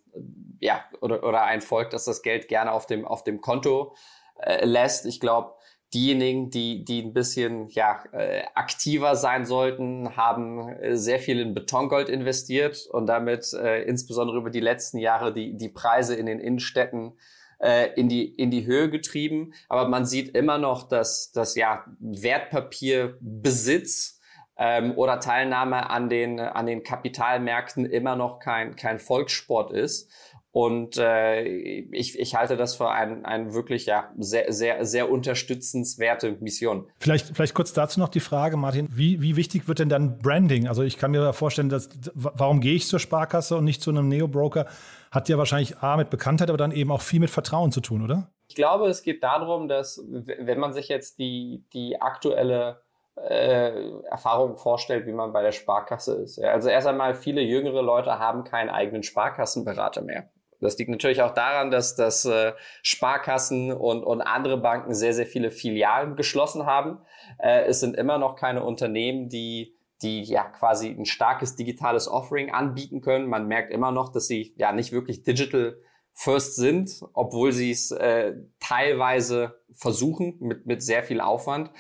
ja, 0.60 0.84
oder, 1.01 1.23
oder 1.23 1.43
ein 1.43 1.62
Volk, 1.62 1.89
das 1.91 2.06
das 2.06 2.21
Geld 2.21 2.47
gerne 2.47 2.71
auf 2.71 2.86
dem, 2.86 3.06
auf 3.06 3.23
dem 3.23 3.41
Konto 3.41 3.95
äh, 4.38 4.65
lässt. 4.65 5.06
Ich 5.06 5.19
glaube, 5.19 5.54
diejenigen, 5.96 6.52
die, 6.52 6.86
die 6.86 7.02
ein 7.02 7.14
bisschen 7.14 7.70
ja, 7.70 8.04
äh, 8.12 8.44
aktiver 8.54 9.16
sein 9.16 9.46
sollten, 9.46 10.18
haben 10.18 10.68
äh, 10.68 10.98
sehr 10.98 11.20
viel 11.20 11.40
in 11.40 11.54
Betongold 11.54 12.10
investiert 12.10 12.86
und 12.92 13.08
damit 13.08 13.54
äh, 13.54 13.84
insbesondere 13.84 14.38
über 14.38 14.50
die 14.50 14.60
letzten 14.60 14.98
Jahre 14.98 15.34
die, 15.34 15.56
die 15.56 15.70
Preise 15.70 16.16
in 16.16 16.26
den 16.26 16.40
Innenstädten 16.40 17.14
äh, 17.60 17.94
in, 17.96 18.10
die, 18.10 18.26
in 18.26 18.52
die 18.52 18.66
Höhe 18.66 18.90
getrieben. 18.90 19.54
Aber 19.70 19.88
man 19.88 20.06
sieht 20.06 20.36
immer 20.36 20.58
noch, 20.58 20.86
dass 20.88 21.32
das 21.32 21.56
ja, 21.56 21.86
Wertpapierbesitz 22.00 24.20
ähm, 24.58 24.98
oder 24.98 25.20
Teilnahme 25.20 25.90
an 25.90 26.10
den, 26.10 26.40
an 26.40 26.66
den 26.66 26.84
Kapitalmärkten 26.84 27.86
immer 27.86 28.16
noch 28.16 28.40
kein, 28.40 28.76
kein 28.76 29.00
Volkssport 29.00 29.72
ist. 29.72 30.12
Und 30.56 30.98
äh, 30.98 31.41
ich, 31.44 32.18
ich 32.18 32.34
halte 32.36 32.56
das 32.56 32.76
für 32.76 32.89
ein, 32.89 33.26
ein 33.26 33.54
wirklich 33.54 33.88
ja 33.88 34.10
sehr, 34.18 34.54
sehr, 34.54 34.86
sehr 34.86 35.12
unterstützenswerte 35.12 36.38
Mission. 36.39 36.88
Vielleicht, 36.98 37.36
vielleicht 37.36 37.54
kurz 37.54 37.74
dazu 37.74 38.00
noch 38.00 38.08
die 38.08 38.22
Frage, 38.22 38.56
Martin, 38.56 38.88
wie, 38.89 39.22
wie 39.22 39.36
wichtig 39.36 39.68
wird 39.68 39.80
denn 39.80 39.89
dann 39.89 40.18
Branding? 40.18 40.70
Also 40.70 40.82
ich 40.84 40.98
kann 40.98 41.12
mir 41.12 41.34
vorstellen, 41.34 41.68
dass 41.68 41.89
warum 42.13 42.62
gehe 42.62 42.74
ich 42.74 42.88
zur 42.88 43.00
Sparkasse 43.00 43.58
und 43.58 43.65
nicht 43.65 43.82
zu 43.82 43.89
einem 43.89 44.08
Neo-Broker? 44.08 44.65
Hat 45.12 45.28
ja 45.28 45.38
wahrscheinlich 45.38 45.80
A 45.80 45.98
mit 45.98 46.10
Bekanntheit, 46.10 46.48
aber 46.48 46.58
dann 46.58 46.72
eben 46.72 46.89
auch 46.89 47.02
viel 47.02 47.20
mit 47.20 47.32
Vertrauen 47.32 47.74
zu 47.74 47.82
tun, 47.82 48.02
oder? 48.02 48.32
Ich 48.48 48.56
glaube, 48.56 48.88
es 48.88 49.04
geht 49.04 49.24
darum, 49.24 49.68
dass 49.68 50.02
wenn 50.08 50.60
man 50.60 50.72
sich 50.72 50.88
jetzt 50.88 51.20
die, 51.20 51.65
die 51.74 52.02
aktuelle 52.02 52.80
äh, 53.18 54.00
Erfahrung 54.10 54.56
vorstellt, 54.56 55.06
wie 55.06 55.12
man 55.12 55.34
bei 55.34 55.41
der 55.41 55.52
Sparkasse 55.52 56.15
ist. 56.15 56.38
Ja, 56.38 56.52
also 56.52 56.70
erst 56.70 56.88
einmal, 56.88 57.13
viele 57.13 57.41
jüngere 57.41 57.82
Leute 57.82 58.20
haben 58.20 58.46
keinen 58.46 58.70
eigenen 58.70 59.04
Sparkassenberater 59.04 60.02
mehr. 60.02 60.30
Das 60.62 60.78
liegt 60.78 60.89
natürlich 60.89 61.22
auch 61.22 61.34
daran, 61.34 61.72
dass, 61.72 61.96
dass 61.96 62.26
äh, 62.26 62.54
Sparkassen 62.82 63.72
und, 63.72 64.04
und 64.04 64.22
andere 64.22 64.58
Banken 64.58 64.94
sehr, 64.94 65.13
sehr 65.13 65.26
viele 65.26 65.52
Filialen 65.52 66.15
geschlossen 66.15 66.65
haben. 66.65 67.00
Äh, 67.39 67.65
es 67.65 67.80
sind 67.80 67.96
immer 67.96 68.18
noch 68.18 68.36
keine 68.36 68.63
Unternehmen, 68.63 69.30
die, 69.30 69.76
die 70.02 70.24
ja 70.24 70.44
quasi 70.44 70.89
ein 70.89 71.06
starkes 71.06 71.56
digitales 71.56 72.08
Offering 72.08 72.52
anbieten 72.52 73.02
können. 73.02 73.28
Man 73.28 73.48
merkt 73.48 73.72
immer 73.72 73.91
noch, 73.91 74.12
dass 74.12 74.28
sie 74.28 74.54
ja 74.58 74.72
nicht 74.72 74.91
wirklich 74.91 75.24
digital 75.24 75.78
first 76.13 76.56
sind, 76.56 77.02
obwohl 77.13 77.52
sie 77.52 77.72
es 77.72 77.91
äh, 77.91 78.36
teilweise 78.60 79.60
versuchen 79.74 80.38
mit, 80.39 80.65
mit 80.65 80.82
sehr 80.82 81.04
viel 81.04 81.20
Aufwand. 81.20 81.72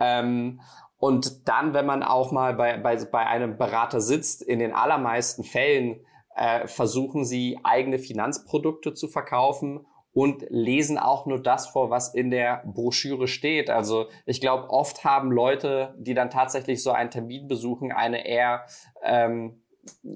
Ähm, 0.00 0.60
und 0.98 1.48
dann, 1.48 1.72
wenn 1.74 1.86
man 1.86 2.02
auch 2.02 2.32
mal 2.32 2.54
bei, 2.54 2.78
bei, 2.78 2.96
bei 3.04 3.26
einem 3.26 3.56
Berater 3.56 4.00
sitzt, 4.00 4.42
in 4.42 4.58
den 4.58 4.72
allermeisten 4.72 5.44
Fällen 5.44 6.00
äh, 6.36 6.66
versuchen 6.66 7.24
sie 7.24 7.58
eigene 7.64 7.98
Finanzprodukte 7.98 8.94
zu 8.94 9.08
verkaufen 9.08 9.86
und 10.12 10.46
lesen 10.48 10.98
auch 10.98 11.26
nur 11.26 11.42
das 11.42 11.66
vor, 11.66 11.90
was 11.90 12.14
in 12.14 12.30
der 12.30 12.62
Broschüre 12.64 13.28
steht. 13.28 13.68
Also 13.68 14.06
ich 14.24 14.40
glaube, 14.40 14.70
oft 14.70 15.04
haben 15.04 15.30
Leute, 15.30 15.94
die 15.98 16.14
dann 16.14 16.30
tatsächlich 16.30 16.82
so 16.82 16.90
einen 16.90 17.10
Termin 17.10 17.48
besuchen, 17.48 17.92
eine 17.92 18.26
eher 18.26 18.64
ähm, 19.02 19.62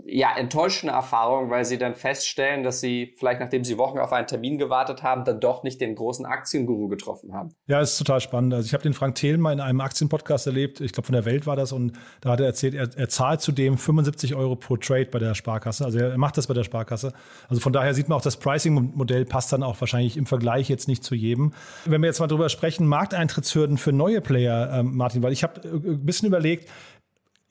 ja, 0.05 0.37
enttäuschende 0.37 0.93
Erfahrung, 0.95 1.51
weil 1.51 1.65
sie 1.65 1.79
dann 1.79 1.95
feststellen, 1.95 2.65
dass 2.65 2.81
sie 2.81 3.15
vielleicht 3.19 3.41
nachdem 3.41 3.65
sie 3.65 3.79
Wochen 3.79 3.99
auf 3.99 4.13
einen 4.13 4.27
Termin 4.27 4.59
gewartet 4.59 5.03
haben, 5.03 5.25
dann 5.25 5.41
doch 5.41 5.63
nicht 5.63 5.81
den 5.81 5.95
großen 5.95 6.27
Aktienguru 6.27 6.89
getroffen 6.89 7.33
haben. 7.33 7.51
Ja, 7.67 7.81
ist 7.81 7.99
total 7.99 8.21
spannend. 8.21 8.55
Also 8.55 8.67
ich 8.67 8.73
habe 8.73 8.83
den 8.83 8.95
Frank 8.95 9.15
Thelen 9.15 9.41
mal 9.41 9.53
in 9.53 9.61
einem 9.61 9.81
Aktienpodcast 9.81 10.47
erlebt, 10.47 10.81
ich 10.81 10.93
glaube 10.93 11.07
von 11.07 11.15
der 11.15 11.25
Welt 11.25 11.47
war 11.47 11.57
das 11.57 11.73
und 11.73 11.93
da 12.21 12.31
hat 12.31 12.41
er 12.41 12.47
erzählt, 12.47 12.75
er, 12.75 12.89
er 12.97 13.09
zahlt 13.09 13.41
zudem 13.41 13.79
75 13.79 14.35
Euro 14.35 14.57
pro 14.57 14.77
Trade 14.77 15.07
bei 15.07 15.19
der 15.19 15.35
Sparkasse. 15.35 15.85
Also 15.85 15.99
er 15.99 16.19
macht 16.19 16.37
das 16.37 16.47
bei 16.47 16.55
der 16.55 16.65
Sparkasse. 16.65 17.13
Also 17.49 17.61
von 17.61 17.73
daher 17.73 17.95
sieht 17.95 18.09
man 18.09 18.19
auch, 18.19 18.23
das 18.23 18.37
Pricing-Modell 18.37 19.25
passt 19.25 19.53
dann 19.53 19.63
auch 19.63 19.81
wahrscheinlich 19.81 20.17
im 20.17 20.27
Vergleich 20.27 20.69
jetzt 20.69 20.89
nicht 20.89 21.05
zu 21.05 21.15
jedem. 21.15 21.53
Wenn 21.85 22.03
wir 22.03 22.07
jetzt 22.09 22.21
mal 22.21 22.27
drüber 22.27 22.49
sprechen, 22.49 22.87
Markteintrittshürden 22.87 23.79
für 23.79 23.93
neue 23.93 24.21
Player, 24.21 24.71
ähm, 24.73 24.97
Martin, 24.97 25.23
weil 25.23 25.33
ich 25.33 25.43
habe 25.43 25.61
ein 25.63 26.05
bisschen 26.05 26.27
überlegt, 26.29 26.69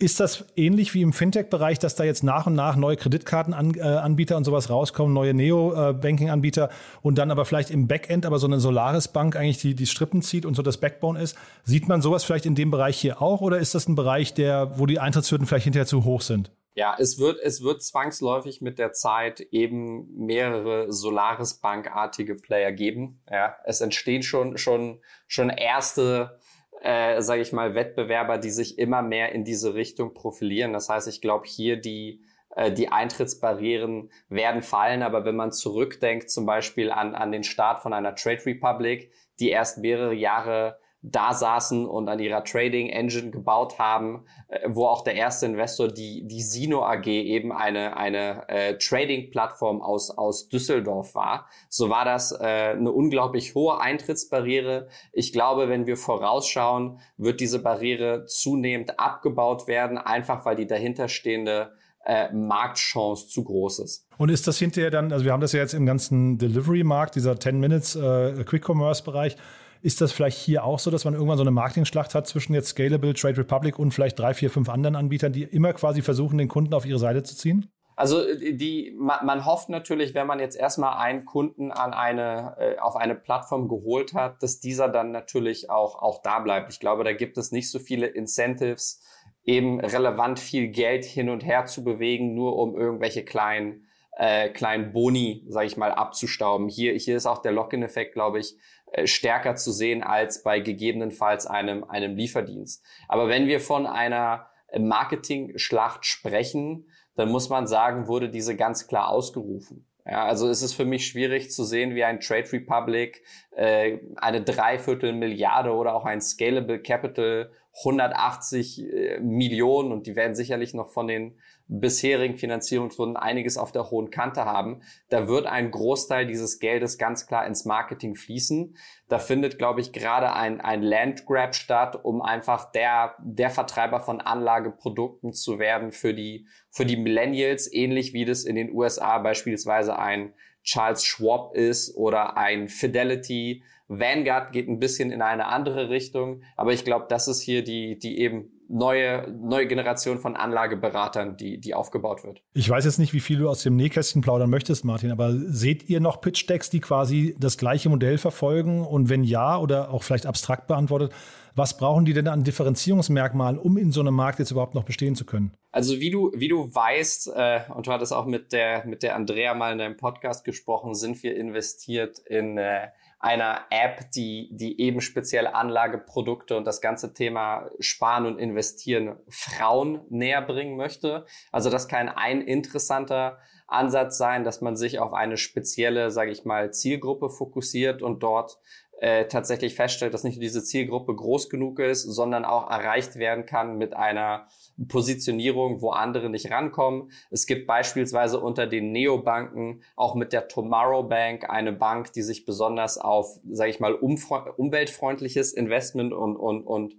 ist 0.02 0.22
das 0.22 0.46
ähnlich 0.56 0.94
wie 0.94 1.02
im 1.02 1.12
Fintech-Bereich, 1.12 1.78
dass 1.78 1.96
da 1.96 2.06
jetzt 2.06 2.24
nach 2.24 2.48
und 2.48 2.56
nach 2.56 2.78
neue 2.78 2.96
Kreditkartenanbieter 2.96 4.38
und 4.38 4.46
sowas 4.46 4.70
rauskommen, 4.70 5.14
neue 5.14 5.34
Neo-Banking-Anbieter 5.34 6.70
und 7.02 7.18
dann 7.18 7.32
aber 7.32 7.44
vielleicht 7.44 7.70
im 7.70 7.88
Backend 7.88 8.26
aber 8.26 8.40
so 8.40 8.48
eine 8.48 8.62
Solaris-Bank 8.62 9.36
eigentlich 9.36 9.58
die, 9.58 9.76
die 9.76 9.86
Strippen 9.86 10.22
zieht 10.22 10.46
und 10.46 10.56
so 10.56 10.62
das 10.62 10.78
Backbone 10.78 11.22
ist? 11.22 11.38
Sieht 11.66 11.90
man 11.90 12.02
sowas 12.02 12.24
vielleicht 12.24 12.46
in 12.46 12.56
dem 12.56 12.72
Bereich 12.72 12.98
hier 12.98 13.22
auch 13.22 13.42
oder 13.42 13.60
ist 13.60 13.76
das 13.76 13.90
ein 13.90 13.96
Bereich, 13.96 14.34
der, 14.34 14.80
wo 14.80 14.86
die 14.86 15.00
Eintrittshürden 15.00 15.46
vielleicht 15.46 15.66
hinterher 15.66 15.86
zu 15.86 16.06
hoch 16.06 16.22
sind? 16.22 16.50
Ja, 16.76 16.96
es 16.98 17.20
wird, 17.20 17.38
es 17.44 17.62
wird 17.62 17.84
zwangsläufig 17.84 18.62
mit 18.62 18.80
der 18.80 18.94
Zeit 18.94 19.42
eben 19.52 20.08
mehrere 20.16 20.90
Solaris-Bank-artige 20.94 22.36
Player 22.36 22.72
geben. 22.72 23.22
Ja, 23.30 23.58
es 23.66 23.82
entstehen 23.82 24.24
schon, 24.24 24.58
schon, 24.58 25.02
schon 25.28 25.50
erste 25.50 26.39
äh, 26.82 27.22
sage 27.22 27.42
ich 27.42 27.54
mal, 27.54 27.76
Wettbewerber, 27.76 28.38
die 28.38 28.52
sich 28.52 28.78
immer 28.78 29.02
mehr 29.02 29.32
in 29.34 29.44
diese 29.44 29.74
Richtung 29.74 30.14
profilieren. 30.14 30.74
Das 30.74 30.90
heißt, 30.90 31.08
ich 31.08 31.22
glaube, 31.22 31.46
hier 31.48 31.78
die 31.78 32.22
äh, 32.56 32.72
die 32.72 32.92
Eintrittsbarrieren 32.92 34.10
werden 34.28 34.62
fallen, 34.62 35.04
aber 35.04 35.26
wenn 35.26 35.36
man 35.36 35.52
zurückdenkt, 35.52 36.30
zum 36.30 36.46
Beispiel 36.46 36.92
an, 36.92 37.16
an 37.16 37.32
den 37.32 37.44
Start 37.44 37.82
von 37.82 37.94
einer 37.94 38.16
Trade 38.16 38.46
Republic, 38.46 39.12
die 39.40 39.50
erst 39.50 39.78
mehrere 39.78 40.14
Jahre 40.14 40.80
da 41.02 41.34
saßen 41.34 41.86
und 41.86 42.10
an 42.10 42.20
ihrer 42.20 42.44
Trading 42.44 42.90
Engine 42.90 43.32
gebaut 43.32 43.80
haben, 43.80 44.26
äh, 44.50 44.68
wo 44.68 44.86
auch 44.86 45.04
der 45.04 45.16
erste 45.16 45.46
Investor 45.46 45.88
die 45.88 46.28
die 46.28 46.42
Sino 46.42 46.84
AG 46.84 47.08
eben 47.08 47.52
eine 47.52 47.96
eine 47.96 48.48
äh, 48.50 48.78
Trading 48.78 49.32
Plattform 49.32 49.82
aus 49.82 50.12
aus 50.12 50.50
Düsseldorf 50.50 51.16
war. 51.16 51.48
So 51.70 51.90
war 51.90 52.06
das 52.06 52.32
äh, 52.32 52.44
eine 52.44 52.92
unglaublich 52.92 53.56
hohe 53.56 53.80
Eintrittsbarriere. 53.80 54.88
Ich 55.14 55.32
glaube, 55.32 55.70
wenn 55.70 55.88
wir 55.88 55.96
vorausschauen, 55.96 57.00
wird 57.18 57.40
diese 57.40 57.60
Barriere 57.60 58.26
zunehmend 58.26 59.00
abgebaut 59.00 59.68
werden, 59.68 59.98
einfach 59.98 60.46
weil 60.46 60.58
die 60.58 60.68
dahinterstehende 60.68 61.72
äh, 62.06 62.34
Marktchance 62.34 63.28
zu 63.28 63.44
groß 63.44 63.80
ist. 63.80 64.08
Und 64.18 64.30
ist 64.30 64.48
das 64.48 64.58
hinterher 64.58 64.90
dann, 64.90 65.12
also 65.14 65.26
wir 65.26 65.32
haben 65.32 65.42
das 65.42 65.54
ja 65.54 65.60
jetzt 65.60 65.74
im 65.74 65.86
ganzen 65.86 66.38
Delivery-Markt, 66.38 67.16
dieser 67.16 67.40
10 67.40 67.60
Minutes 67.60 67.96
äh, 67.96 68.44
Quick-Commerce-Bereich, 68.44 69.38
ist 69.82 70.02
das 70.02 70.12
vielleicht 70.12 70.38
hier 70.38 70.64
auch 70.64 70.80
so, 70.80 70.92
dass 70.92 71.06
man 71.06 71.14
irgendwann 71.14 71.38
so 71.38 71.44
eine 71.44 71.52
Marketing-Schlacht 71.52 72.16
hat 72.16 72.28
zwischen 72.28 72.54
jetzt 72.54 72.70
Scalable, 72.70 73.14
Trade 73.14 73.38
Republic 73.38 73.80
und 73.80 73.92
vielleicht 73.92 74.20
drei, 74.20 74.34
vier, 74.34 74.50
fünf 74.50 74.70
anderen 74.70 74.96
Anbietern, 74.96 75.32
die 75.32 75.44
immer 75.44 75.74
quasi 75.74 76.02
versuchen, 76.02 76.38
den 76.38 76.48
Kunden 76.48 76.74
auf 76.74 76.86
ihre 76.86 77.00
Seite 77.00 77.24
zu 77.24 77.36
ziehen? 77.36 77.72
Also 77.96 78.24
die, 78.34 78.96
man, 78.98 79.46
hofft 79.46 79.68
natürlich, 79.68 80.14
wenn 80.14 80.26
man 80.26 80.40
jetzt 80.40 80.56
erstmal 80.56 80.98
einen 80.98 81.26
Kunden 81.26 81.74
an 81.74 81.94
eine, 81.94 82.56
äh, 82.58 82.80
auf 82.80 82.96
eine 82.96 83.14
Plattform 83.14 83.68
geholt 83.68 84.14
hat, 84.14 84.42
dass 84.42 84.62
dieser 84.62 84.88
dann 84.88 85.12
natürlich 85.12 85.70
auch, 85.70 86.02
auch 86.02 86.22
da 86.22 86.40
bleibt. 86.40 86.72
Ich 86.72 86.80
glaube, 86.80 87.04
da 87.04 87.12
gibt 87.12 87.38
es 87.38 87.52
nicht 87.52 87.70
so 87.70 87.78
viele 87.78 88.08
Incentives, 88.08 89.04
eben 89.44 89.82
relevant 89.82 90.40
viel 90.40 90.70
Geld 90.70 91.04
hin 91.04 91.30
und 91.30 91.46
her 91.46 91.66
zu 91.66 91.84
bewegen, 91.84 92.36
nur 92.36 92.56
um 92.56 92.78
irgendwelche 92.78 93.26
kleinen 93.26 93.86
äh, 94.20 94.50
kleinen 94.50 94.92
Boni, 94.92 95.46
sage 95.48 95.68
ich 95.68 95.78
mal, 95.78 95.94
abzustauben. 95.94 96.68
Hier, 96.68 96.94
hier 96.94 97.16
ist 97.16 97.26
auch 97.26 97.42
der 97.42 97.54
Lock-in-Effekt, 97.54 98.14
glaube 98.14 98.40
ich, 98.40 98.58
äh, 98.79 98.79
stärker 99.06 99.56
zu 99.56 99.72
sehen 99.72 100.04
als 100.04 100.44
bei 100.44 100.60
gegebenenfalls 100.60 101.46
einem, 101.46 101.84
einem 101.84 102.16
Lieferdienst. 102.16 102.84
Aber 103.08 103.28
wenn 103.28 103.48
wir 103.48 103.60
von 103.60 103.86
einer 103.86 104.50
Marketing-Schlacht 104.78 106.06
sprechen, 106.06 106.88
dann 107.16 107.30
muss 107.30 107.50
man 107.50 107.68
sagen, 107.68 108.08
wurde 108.08 108.30
diese 108.30 108.56
ganz 108.56 108.88
klar 108.88 109.10
ausgerufen. 109.10 109.86
Ja, 110.06 110.26
also 110.26 110.50
es 110.50 110.62
ist 110.62 110.74
für 110.74 110.86
mich 110.86 111.06
schwierig 111.06 111.52
zu 111.52 111.64
sehen, 111.64 111.94
wie 111.94 112.04
ein 112.04 112.20
Trade 112.20 112.52
Republic 112.52 113.22
äh, 113.52 114.00
eine 114.16 114.42
Dreiviertel 114.42 115.14
Milliarde 115.14 115.72
oder 115.72 115.94
auch 115.94 116.06
ein 116.06 116.22
Scalable 116.22 116.82
Capital 116.82 117.52
180 117.80 118.82
äh, 118.82 119.20
Millionen 119.20 119.92
und 119.92 120.08
die 120.08 120.16
werden 120.16 120.34
sicherlich 120.34 120.74
noch 120.74 120.90
von 120.90 121.08
den 121.08 121.38
bisherigen 121.70 122.38
Finanzierungsrunden 122.38 123.16
einiges 123.16 123.58
auf 123.58 123.72
der 123.72 123.92
hohen 123.92 124.10
Kante 124.10 124.44
haben. 124.44 124.82
Da 125.10 125.28
wird 125.28 125.46
ein 125.46 125.70
Großteil 125.70 126.26
dieses 126.26 126.60
Geldes 126.60 126.98
ganz 126.98 127.28
klar 127.28 127.46
ins 127.46 127.64
Marketing 127.64 128.16
fließen. 128.16 128.76
Da 129.08 129.20
findet, 129.20 129.60
glaube 129.60 129.80
ich, 129.80 129.94
gerade 129.94 130.34
ein, 130.34 130.60
ein 130.60 130.82
Landgrab 130.82 131.54
statt, 131.54 132.00
um 132.04 132.22
einfach 132.22 132.72
der, 132.72 133.16
der 133.20 133.52
Vertreiber 133.52 134.00
von 134.00 134.20
Anlageprodukten 134.20 135.32
zu 135.32 135.60
werden 135.60 135.92
für 135.92 136.14
die, 136.14 136.48
für 136.72 136.86
die 136.86 136.98
Millennials, 136.98 137.72
ähnlich 137.72 138.14
wie 138.14 138.26
das 138.26 138.44
in 138.44 138.56
den 138.56 138.74
USA 138.74 139.20
beispielsweise 139.20 139.98
ein 139.98 140.34
Charles 140.64 141.06
Schwab 141.06 141.56
ist 141.56 141.96
oder 141.96 142.36
ein 142.36 142.68
Fidelity, 142.68 143.64
Vanguard 143.90 144.52
geht 144.52 144.68
ein 144.68 144.80
bisschen 144.80 145.12
in 145.12 145.24
eine 145.24 145.48
andere 145.48 145.90
Richtung, 145.90 146.44
aber 146.56 146.74
ich 146.74 146.86
glaube, 146.86 147.08
das 147.10 147.28
ist 147.28 147.42
hier 147.42 147.64
die, 147.64 147.98
die 147.98 148.20
eben 148.20 148.59
neue, 148.70 149.28
neue 149.32 149.68
Generation 149.68 150.20
von 150.20 150.36
Anlageberatern, 150.36 151.36
die, 151.36 151.60
die 151.60 151.74
aufgebaut 151.74 152.24
wird. 152.24 152.44
Ich 152.54 152.70
weiß 152.70 152.86
jetzt 152.86 153.00
nicht, 153.00 153.14
wie 153.14 153.20
viel 153.20 153.40
du 153.40 153.50
aus 153.50 153.64
dem 153.64 153.76
Nähkästchen 153.76 154.22
plaudern 154.22 154.50
möchtest, 154.50 154.86
Martin, 154.86 155.12
aber 155.12 155.34
seht 155.34 155.90
ihr 155.90 156.00
noch 156.00 156.22
Pitch-Decks, 156.22 156.70
die 156.70 156.80
quasi 156.80 157.36
das 157.40 157.58
gleiche 157.58 157.90
Modell 157.90 158.18
verfolgen? 158.18 158.86
Und 158.86 159.10
wenn 159.10 159.24
ja, 159.24 159.58
oder 159.58 159.92
auch 159.92 160.04
vielleicht 160.04 160.28
abstrakt 160.28 160.68
beantwortet, 160.68 161.12
was 161.56 161.78
brauchen 161.78 162.06
die 162.06 162.14
denn 162.14 162.28
an 162.28 162.44
Differenzierungsmerkmalen, 162.44 163.58
um 163.58 163.78
in 163.78 163.92
so 163.92 164.02
einem 164.02 164.14
Markt 164.14 164.40
jetzt 164.40 164.52
überhaupt 164.52 164.76
noch 164.76 164.84
bestehen 164.84 165.16
zu 165.16 165.26
können? 165.26 165.52
Also 165.72 166.00
wie 166.00 166.12
du, 166.12 166.32
wie 166.36 166.48
du 166.48 166.74
weißt, 166.74 167.32
äh, 167.36 167.62
und 167.74 167.88
du 167.88 167.92
hattest 167.92 168.14
auch 168.14 168.26
mit 168.26 168.54
der, 168.54 168.86
mit 168.86 169.02
der 169.02 169.16
Andrea 169.16 169.56
mal 169.56 169.72
in 169.72 169.80
deinem 169.80 169.98
Podcast 169.98 170.46
gesprochen, 170.46 170.94
sind 170.94 171.22
wir 171.24 171.36
investiert 171.36 172.20
in 172.20 172.58
äh, 172.58 172.88
einer 173.20 173.66
App, 173.70 174.12
die, 174.12 174.50
die 174.52 174.80
eben 174.80 175.02
spezielle 175.02 175.54
Anlageprodukte 175.54 176.56
und 176.56 176.66
das 176.66 176.80
ganze 176.80 177.14
Thema 177.14 177.70
Sparen 177.80 178.26
und 178.26 178.40
Investieren 178.40 179.18
Frauen 179.28 180.02
näher 180.10 180.42
bringen 180.42 180.78
möchte. 180.78 181.26
Also 181.52 181.70
das 181.70 181.90
kann 181.90 182.08
ein 182.08 182.42
interessanter 182.42 183.40
Ansatz 183.68 184.18
sein, 184.18 184.44
dass 184.44 184.62
man 184.62 184.78
sich 184.78 185.00
auf 185.00 185.14
eine 185.14 185.38
spezielle, 185.38 186.12
sage 186.12 186.32
ich 186.32 186.46
mal, 186.46 186.72
Zielgruppe 186.72 187.30
fokussiert 187.30 188.02
und 188.02 188.24
dort 188.24 188.58
äh, 189.02 189.26
tatsächlich 189.28 189.76
feststellt, 189.76 190.14
dass 190.14 190.24
nicht 190.24 190.36
nur 190.36 190.42
diese 190.42 190.64
Zielgruppe 190.64 191.16
groß 191.16 191.50
genug 191.50 191.80
ist, 191.80 192.04
sondern 192.04 192.44
auch 192.44 192.70
erreicht 192.70 193.16
werden 193.16 193.46
kann 193.46 193.78
mit 193.78 193.96
einer 193.96 194.48
Positionierung, 194.88 195.82
wo 195.82 195.92
andere 195.92 196.30
nicht 196.30 196.52
rankommen. 196.52 197.12
Es 197.32 197.46
gibt 197.46 197.66
beispielsweise 197.66 198.40
unter 198.40 198.68
den 198.68 198.92
Neobanken 198.92 199.84
auch 199.96 200.16
mit 200.16 200.34
der 200.34 200.48
Tomorrow 200.48 201.04
Bank 201.04 201.50
eine 201.50 201.72
Bank, 201.72 202.12
die 202.14 202.22
sich 202.22 202.46
besonders 202.46 202.98
auf, 202.98 203.40
sage 203.50 203.70
ich 203.70 203.80
mal, 203.80 203.94
umweltfreundliches 203.94 205.54
Investment 205.54 206.14
und, 206.14 206.36
und, 206.36 206.64
und 206.64 206.96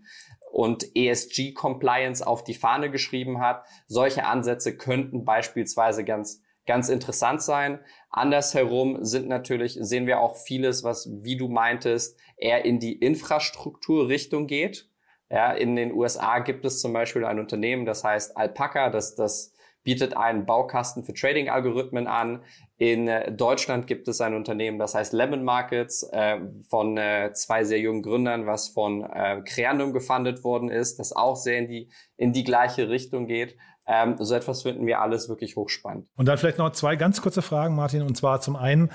und 0.52 0.96
ESG-Compliance 0.96 2.26
auf 2.26 2.42
die 2.42 2.54
Fahne 2.54 2.90
geschrieben 2.90 3.40
hat. 3.40 3.64
Solche 3.86 4.26
Ansätze 4.26 4.76
könnten 4.76 5.24
beispielsweise 5.24 6.04
ganz 6.04 6.42
ganz 6.66 6.88
interessant 6.88 7.42
sein. 7.42 7.80
Andersherum 8.10 9.04
sind 9.04 9.28
natürlich, 9.28 9.78
sehen 9.80 10.06
wir 10.06 10.20
auch 10.20 10.36
vieles, 10.36 10.84
was, 10.84 11.08
wie 11.22 11.36
du 11.36 11.48
meintest, 11.48 12.18
eher 12.36 12.64
in 12.64 12.80
die 12.80 12.94
Infrastrukturrichtung 12.94 14.46
geht. 14.46 14.88
Ja, 15.30 15.52
in 15.52 15.76
den 15.76 15.92
USA 15.92 16.40
gibt 16.40 16.64
es 16.64 16.80
zum 16.80 16.92
Beispiel 16.92 17.24
ein 17.24 17.38
Unternehmen, 17.38 17.86
das 17.86 18.02
heißt 18.02 18.36
Alpaca, 18.36 18.90
das, 18.90 19.14
das 19.14 19.54
bietet 19.82 20.16
einen 20.16 20.44
Baukasten 20.44 21.04
für 21.04 21.14
Trading-Algorithmen 21.14 22.06
an. 22.06 22.42
In 22.76 23.08
äh, 23.08 23.32
Deutschland 23.32 23.86
gibt 23.86 24.08
es 24.08 24.20
ein 24.20 24.34
Unternehmen, 24.34 24.78
das 24.78 24.94
heißt 24.94 25.12
Lemon 25.12 25.44
Markets, 25.44 26.02
äh, 26.12 26.40
von 26.68 26.96
äh, 26.96 27.32
zwei 27.32 27.64
sehr 27.64 27.78
jungen 27.78 28.02
Gründern, 28.02 28.46
was 28.46 28.68
von 28.68 29.02
äh, 29.02 29.42
Creandum 29.44 29.92
gefundet 29.92 30.44
worden 30.44 30.70
ist, 30.70 30.98
das 30.98 31.12
auch 31.12 31.36
sehr 31.36 31.58
in 31.58 31.68
die, 31.68 31.90
in 32.16 32.32
die 32.32 32.44
gleiche 32.44 32.88
Richtung 32.88 33.26
geht. 33.26 33.56
Ähm, 33.86 34.16
so 34.18 34.34
etwas 34.34 34.62
finden 34.62 34.86
wir 34.86 35.00
alles 35.00 35.28
wirklich 35.28 35.56
hochspannend. 35.56 36.06
Und 36.16 36.26
dann 36.26 36.38
vielleicht 36.38 36.58
noch 36.58 36.70
zwei 36.72 36.96
ganz 36.96 37.22
kurze 37.22 37.42
Fragen, 37.42 37.74
Martin. 37.74 38.02
Und 38.02 38.16
zwar 38.16 38.40
zum 38.40 38.56
einen, 38.56 38.90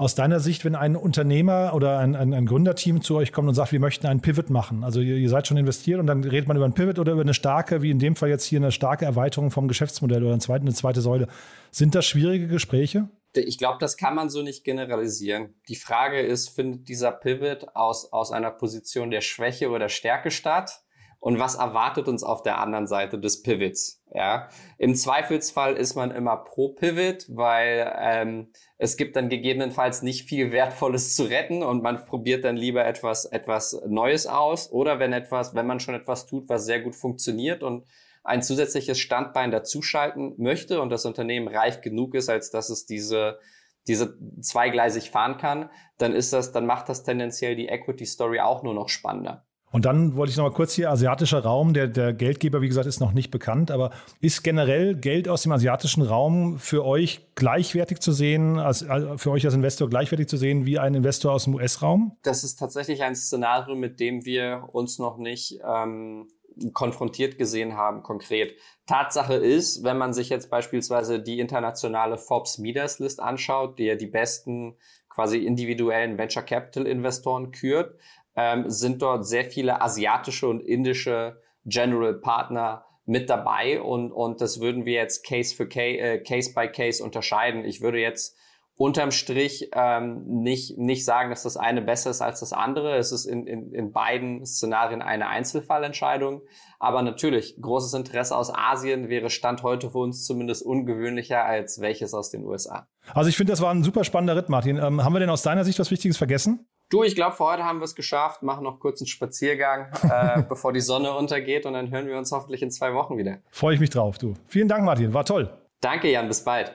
aus 0.00 0.14
deiner 0.14 0.40
Sicht, 0.40 0.64
wenn 0.64 0.74
ein 0.74 0.96
Unternehmer 0.96 1.72
oder 1.74 1.98
ein, 1.98 2.16
ein, 2.16 2.32
ein, 2.32 2.46
Gründerteam 2.46 3.02
zu 3.02 3.16
euch 3.16 3.32
kommt 3.32 3.48
und 3.48 3.54
sagt, 3.54 3.70
wir 3.70 3.80
möchten 3.80 4.06
einen 4.06 4.22
Pivot 4.22 4.48
machen, 4.48 4.82
also 4.82 5.00
ihr, 5.00 5.16
ihr, 5.16 5.28
seid 5.28 5.46
schon 5.46 5.58
investiert 5.58 6.00
und 6.00 6.06
dann 6.06 6.24
redet 6.24 6.48
man 6.48 6.56
über 6.56 6.64
einen 6.64 6.72
Pivot 6.72 6.98
oder 6.98 7.12
über 7.12 7.20
eine 7.20 7.34
starke, 7.34 7.82
wie 7.82 7.90
in 7.90 7.98
dem 7.98 8.16
Fall 8.16 8.30
jetzt 8.30 8.44
hier 8.44 8.60
eine 8.60 8.72
starke 8.72 9.04
Erweiterung 9.04 9.50
vom 9.50 9.68
Geschäftsmodell 9.68 10.22
oder 10.22 10.32
eine 10.32 10.40
zweite, 10.40 10.62
eine 10.62 10.72
zweite 10.72 11.02
Säule. 11.02 11.28
Sind 11.70 11.94
das 11.94 12.06
schwierige 12.06 12.48
Gespräche? 12.48 13.10
Ich 13.34 13.58
glaube, 13.58 13.76
das 13.78 13.98
kann 13.98 14.14
man 14.14 14.30
so 14.30 14.42
nicht 14.42 14.64
generalisieren. 14.64 15.54
Die 15.68 15.76
Frage 15.76 16.20
ist, 16.20 16.48
findet 16.48 16.88
dieser 16.88 17.12
Pivot 17.12 17.68
aus, 17.74 18.10
aus 18.10 18.32
einer 18.32 18.50
Position 18.50 19.10
der 19.10 19.20
Schwäche 19.20 19.68
oder 19.68 19.90
Stärke 19.90 20.30
statt? 20.30 20.80
Und 21.20 21.38
was 21.38 21.54
erwartet 21.54 22.08
uns 22.08 22.24
auf 22.24 22.42
der 22.42 22.58
anderen 22.58 22.86
Seite 22.86 23.18
des 23.18 23.42
Pivots. 23.42 24.02
Ja, 24.12 24.48
im 24.78 24.94
Zweifelsfall 24.94 25.76
ist 25.76 25.94
man 25.94 26.10
immer 26.10 26.38
pro 26.38 26.70
Pivot, 26.70 27.26
weil 27.28 27.94
ähm, 28.00 28.52
es 28.78 28.96
gibt 28.96 29.14
dann 29.14 29.28
gegebenenfalls 29.28 30.02
nicht 30.02 30.28
viel 30.28 30.50
Wertvolles 30.50 31.14
zu 31.14 31.24
retten 31.24 31.62
und 31.62 31.82
man 31.82 32.04
probiert 32.06 32.44
dann 32.44 32.56
lieber 32.56 32.84
etwas 32.84 33.26
etwas 33.26 33.80
Neues 33.86 34.26
aus 34.26 34.72
oder 34.72 34.98
wenn 34.98 35.12
etwas, 35.12 35.54
wenn 35.54 35.66
man 35.66 35.78
schon 35.78 35.94
etwas 35.94 36.26
tut, 36.26 36.48
was 36.48 36.64
sehr 36.64 36.80
gut 36.80 36.96
funktioniert 36.96 37.62
und 37.62 37.86
ein 38.24 38.42
zusätzliches 38.42 38.98
Standbein 38.98 39.50
dazuschalten 39.50 40.34
möchte 40.38 40.80
und 40.80 40.90
das 40.90 41.06
Unternehmen 41.06 41.48
reif 41.48 41.80
genug 41.80 42.14
ist, 42.14 42.28
als 42.28 42.50
dass 42.50 42.70
es 42.70 42.86
diese 42.86 43.38
diese 43.86 44.18
zweigleisig 44.40 45.10
fahren 45.10 45.38
kann, 45.38 45.70
dann 45.98 46.12
ist 46.12 46.32
das, 46.32 46.52
dann 46.52 46.66
macht 46.66 46.88
das 46.88 47.02
tendenziell 47.02 47.56
die 47.56 47.68
Equity 47.68 48.04
Story 48.04 48.40
auch 48.40 48.62
nur 48.62 48.74
noch 48.74 48.88
spannender. 48.88 49.46
Und 49.72 49.84
dann 49.84 50.16
wollte 50.16 50.30
ich 50.30 50.36
noch 50.36 50.44
mal 50.44 50.52
kurz 50.52 50.74
hier, 50.74 50.90
asiatischer 50.90 51.40
Raum, 51.40 51.74
der, 51.74 51.86
der 51.86 52.12
Geldgeber, 52.12 52.60
wie 52.60 52.68
gesagt, 52.68 52.86
ist 52.86 53.00
noch 53.00 53.12
nicht 53.12 53.30
bekannt, 53.30 53.70
aber 53.70 53.90
ist 54.20 54.42
generell 54.42 54.96
Geld 54.96 55.28
aus 55.28 55.42
dem 55.42 55.52
asiatischen 55.52 56.02
Raum 56.02 56.58
für 56.58 56.84
euch 56.84 57.26
gleichwertig 57.36 58.00
zu 58.00 58.10
sehen, 58.10 58.58
als, 58.58 58.84
für 59.16 59.30
euch 59.30 59.44
als 59.44 59.54
Investor 59.54 59.88
gleichwertig 59.88 60.28
zu 60.28 60.36
sehen 60.36 60.66
wie 60.66 60.78
ein 60.78 60.94
Investor 60.94 61.32
aus 61.32 61.44
dem 61.44 61.54
US-Raum? 61.54 62.16
Das 62.22 62.42
ist 62.42 62.56
tatsächlich 62.56 63.02
ein 63.02 63.14
Szenario, 63.14 63.76
mit 63.76 64.00
dem 64.00 64.24
wir 64.24 64.68
uns 64.72 64.98
noch 64.98 65.18
nicht 65.18 65.60
ähm, 65.64 66.28
konfrontiert 66.72 67.38
gesehen 67.38 67.76
haben, 67.76 68.02
konkret. 68.02 68.54
Tatsache 68.86 69.34
ist, 69.34 69.84
wenn 69.84 69.98
man 69.98 70.12
sich 70.12 70.30
jetzt 70.30 70.50
beispielsweise 70.50 71.20
die 71.20 71.38
internationale 71.38 72.18
Forbes 72.18 72.58
Midas 72.58 72.98
List 72.98 73.20
anschaut, 73.20 73.78
die 73.78 73.84
ja 73.84 73.94
die 73.94 74.06
besten 74.06 74.76
quasi 75.08 75.38
individuellen 75.38 76.18
Venture 76.18 76.42
Capital 76.42 76.86
Investoren 76.86 77.52
kürt, 77.52 77.96
ähm, 78.40 78.70
sind 78.70 79.02
dort 79.02 79.26
sehr 79.26 79.44
viele 79.44 79.82
asiatische 79.82 80.48
und 80.48 80.60
indische 80.60 81.40
General 81.66 82.14
Partner 82.14 82.86
mit 83.04 83.28
dabei 83.28 83.82
und, 83.82 84.12
und 84.12 84.40
das 84.40 84.60
würden 84.60 84.86
wir 84.86 84.94
jetzt 84.94 85.26
Case 85.26 85.54
für 85.54 85.68
Case, 85.68 85.98
äh, 85.98 86.18
Case 86.22 86.54
by 86.54 86.68
Case 86.68 87.04
unterscheiden. 87.04 87.64
Ich 87.64 87.82
würde 87.82 87.98
jetzt 87.98 88.36
unterm 88.76 89.10
Strich 89.10 89.68
ähm, 89.74 90.24
nicht, 90.24 90.78
nicht 90.78 91.04
sagen, 91.04 91.28
dass 91.28 91.42
das 91.42 91.58
eine 91.58 91.82
besser 91.82 92.10
ist 92.10 92.22
als 92.22 92.40
das 92.40 92.54
andere. 92.54 92.96
Es 92.96 93.12
ist 93.12 93.26
in, 93.26 93.46
in, 93.46 93.74
in 93.74 93.92
beiden 93.92 94.46
Szenarien 94.46 95.02
eine 95.02 95.28
Einzelfallentscheidung. 95.28 96.40
Aber 96.78 97.02
natürlich, 97.02 97.60
großes 97.60 97.92
Interesse 97.92 98.34
aus 98.34 98.50
Asien 98.54 99.10
wäre 99.10 99.28
Stand 99.28 99.62
heute 99.62 99.90
für 99.90 99.98
uns 99.98 100.24
zumindest 100.24 100.64
ungewöhnlicher 100.64 101.44
als 101.44 101.82
welches 101.82 102.14
aus 102.14 102.30
den 102.30 102.42
USA. 102.44 102.86
Also 103.12 103.28
ich 103.28 103.36
finde, 103.36 103.52
das 103.52 103.60
war 103.60 103.70
ein 103.70 103.82
super 103.82 104.02
spannender 104.02 104.36
Ritt, 104.36 104.48
Martin. 104.48 104.78
Ähm, 104.78 105.04
haben 105.04 105.12
wir 105.12 105.20
denn 105.20 105.28
aus 105.28 105.42
deiner 105.42 105.64
Sicht 105.64 105.78
was 105.78 105.90
Wichtiges 105.90 106.16
vergessen? 106.16 106.66
Du, 106.90 107.04
ich 107.04 107.14
glaube, 107.14 107.36
für 107.36 107.44
heute 107.44 107.64
haben 107.64 107.78
wir 107.78 107.84
es 107.84 107.94
geschafft. 107.94 108.42
Machen 108.42 108.64
noch 108.64 108.80
kurz 108.80 109.00
einen 109.00 109.06
Spaziergang, 109.06 109.92
äh, 110.02 110.42
bevor 110.48 110.72
die 110.72 110.80
Sonne 110.80 111.12
untergeht 111.14 111.64
und 111.64 111.74
dann 111.74 111.88
hören 111.92 112.08
wir 112.08 112.18
uns 112.18 112.32
hoffentlich 112.32 112.62
in 112.62 112.72
zwei 112.72 112.92
Wochen 112.94 113.16
wieder. 113.16 113.38
Freue 113.52 113.74
ich 113.74 113.80
mich 113.80 113.90
drauf, 113.90 114.18
du. 114.18 114.34
Vielen 114.48 114.66
Dank, 114.66 114.84
Martin. 114.84 115.14
War 115.14 115.24
toll. 115.24 115.48
Danke, 115.80 116.10
Jan. 116.10 116.26
Bis 116.26 116.42
bald. 116.42 116.74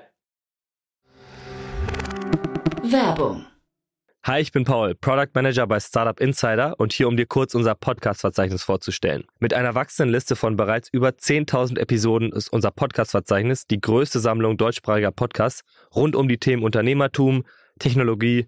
Werbung. 2.82 3.46
Hi, 4.24 4.40
ich 4.40 4.54
bin 4.54 4.64
Paul, 4.64 4.96
Product 4.96 5.32
Manager 5.34 5.68
bei 5.68 5.82
Startup 5.82 6.20
Insider 6.22 6.76
und 6.80 6.94
hier, 6.94 7.10
um 7.10 7.18
dir 7.18 7.26
kurz 7.26 7.54
unser 7.54 7.76
Podcast-Verzeichnis 7.76 8.64
vorzustellen. 8.64 9.26
Mit 9.40 9.54
einer 9.54 9.76
wachsenden 9.76 10.14
Liste 10.14 10.38
von 10.38 10.56
bereits 10.56 10.88
über 10.94 11.10
10.000 11.10 11.78
Episoden 11.78 12.32
ist 12.32 12.48
unser 12.54 12.72
Podcast-Verzeichnis 12.72 13.68
die 13.68 13.82
größte 13.82 14.20
Sammlung 14.20 14.56
deutschsprachiger 14.56 15.12
Podcasts 15.12 15.64
rund 15.94 16.16
um 16.16 16.30
die 16.30 16.38
Themen 16.38 16.64
Unternehmertum, 16.64 17.44
Technologie, 17.80 18.48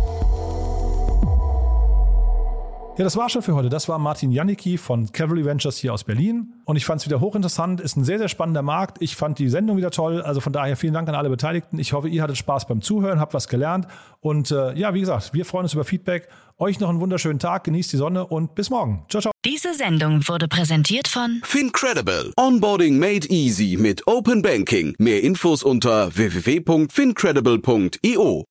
Ja, 3.01 3.03
das 3.03 3.17
war 3.17 3.29
schon 3.29 3.41
für 3.41 3.55
heute. 3.55 3.69
Das 3.69 3.89
war 3.89 3.97
Martin 3.97 4.31
Janicki 4.31 4.77
von 4.77 5.11
Cavalry 5.11 5.43
Ventures 5.43 5.79
hier 5.79 5.91
aus 5.91 6.03
Berlin. 6.03 6.53
Und 6.65 6.75
ich 6.75 6.85
fand 6.85 7.01
es 7.01 7.07
wieder 7.07 7.19
hochinteressant. 7.19 7.81
Ist 7.81 7.97
ein 7.97 8.03
sehr, 8.03 8.19
sehr 8.19 8.29
spannender 8.29 8.61
Markt. 8.61 9.01
Ich 9.01 9.15
fand 9.15 9.39
die 9.39 9.49
Sendung 9.49 9.75
wieder 9.75 9.89
toll. 9.89 10.21
Also 10.21 10.39
von 10.39 10.53
daher 10.53 10.77
vielen 10.77 10.93
Dank 10.93 11.09
an 11.09 11.15
alle 11.15 11.31
Beteiligten. 11.31 11.79
Ich 11.79 11.93
hoffe, 11.93 12.09
ihr 12.09 12.21
hattet 12.21 12.37
Spaß 12.37 12.67
beim 12.67 12.83
Zuhören, 12.83 13.19
habt 13.19 13.33
was 13.33 13.47
gelernt. 13.47 13.87
Und 14.19 14.51
äh, 14.51 14.77
ja, 14.77 14.93
wie 14.93 14.99
gesagt, 14.99 15.33
wir 15.33 15.45
freuen 15.45 15.63
uns 15.63 15.73
über 15.73 15.83
Feedback. 15.83 16.27
Euch 16.59 16.79
noch 16.79 16.89
einen 16.89 17.01
wunderschönen 17.01 17.39
Tag. 17.39 17.63
Genießt 17.63 17.91
die 17.91 17.97
Sonne 17.97 18.27
und 18.27 18.53
bis 18.53 18.69
morgen. 18.69 19.03
Ciao, 19.09 19.19
ciao. 19.19 19.31
Diese 19.45 19.73
Sendung 19.73 20.27
wurde 20.27 20.47
präsentiert 20.47 21.07
von 21.07 21.41
Fincredible. 21.43 22.33
Onboarding 22.37 22.99
made 22.99 23.27
easy 23.29 23.77
mit 23.79 24.05
Open 24.05 24.43
Banking. 24.43 24.93
Mehr 24.99 25.23
Infos 25.23 25.63
unter 25.63 26.15
www.fincredible.io. 26.15 28.45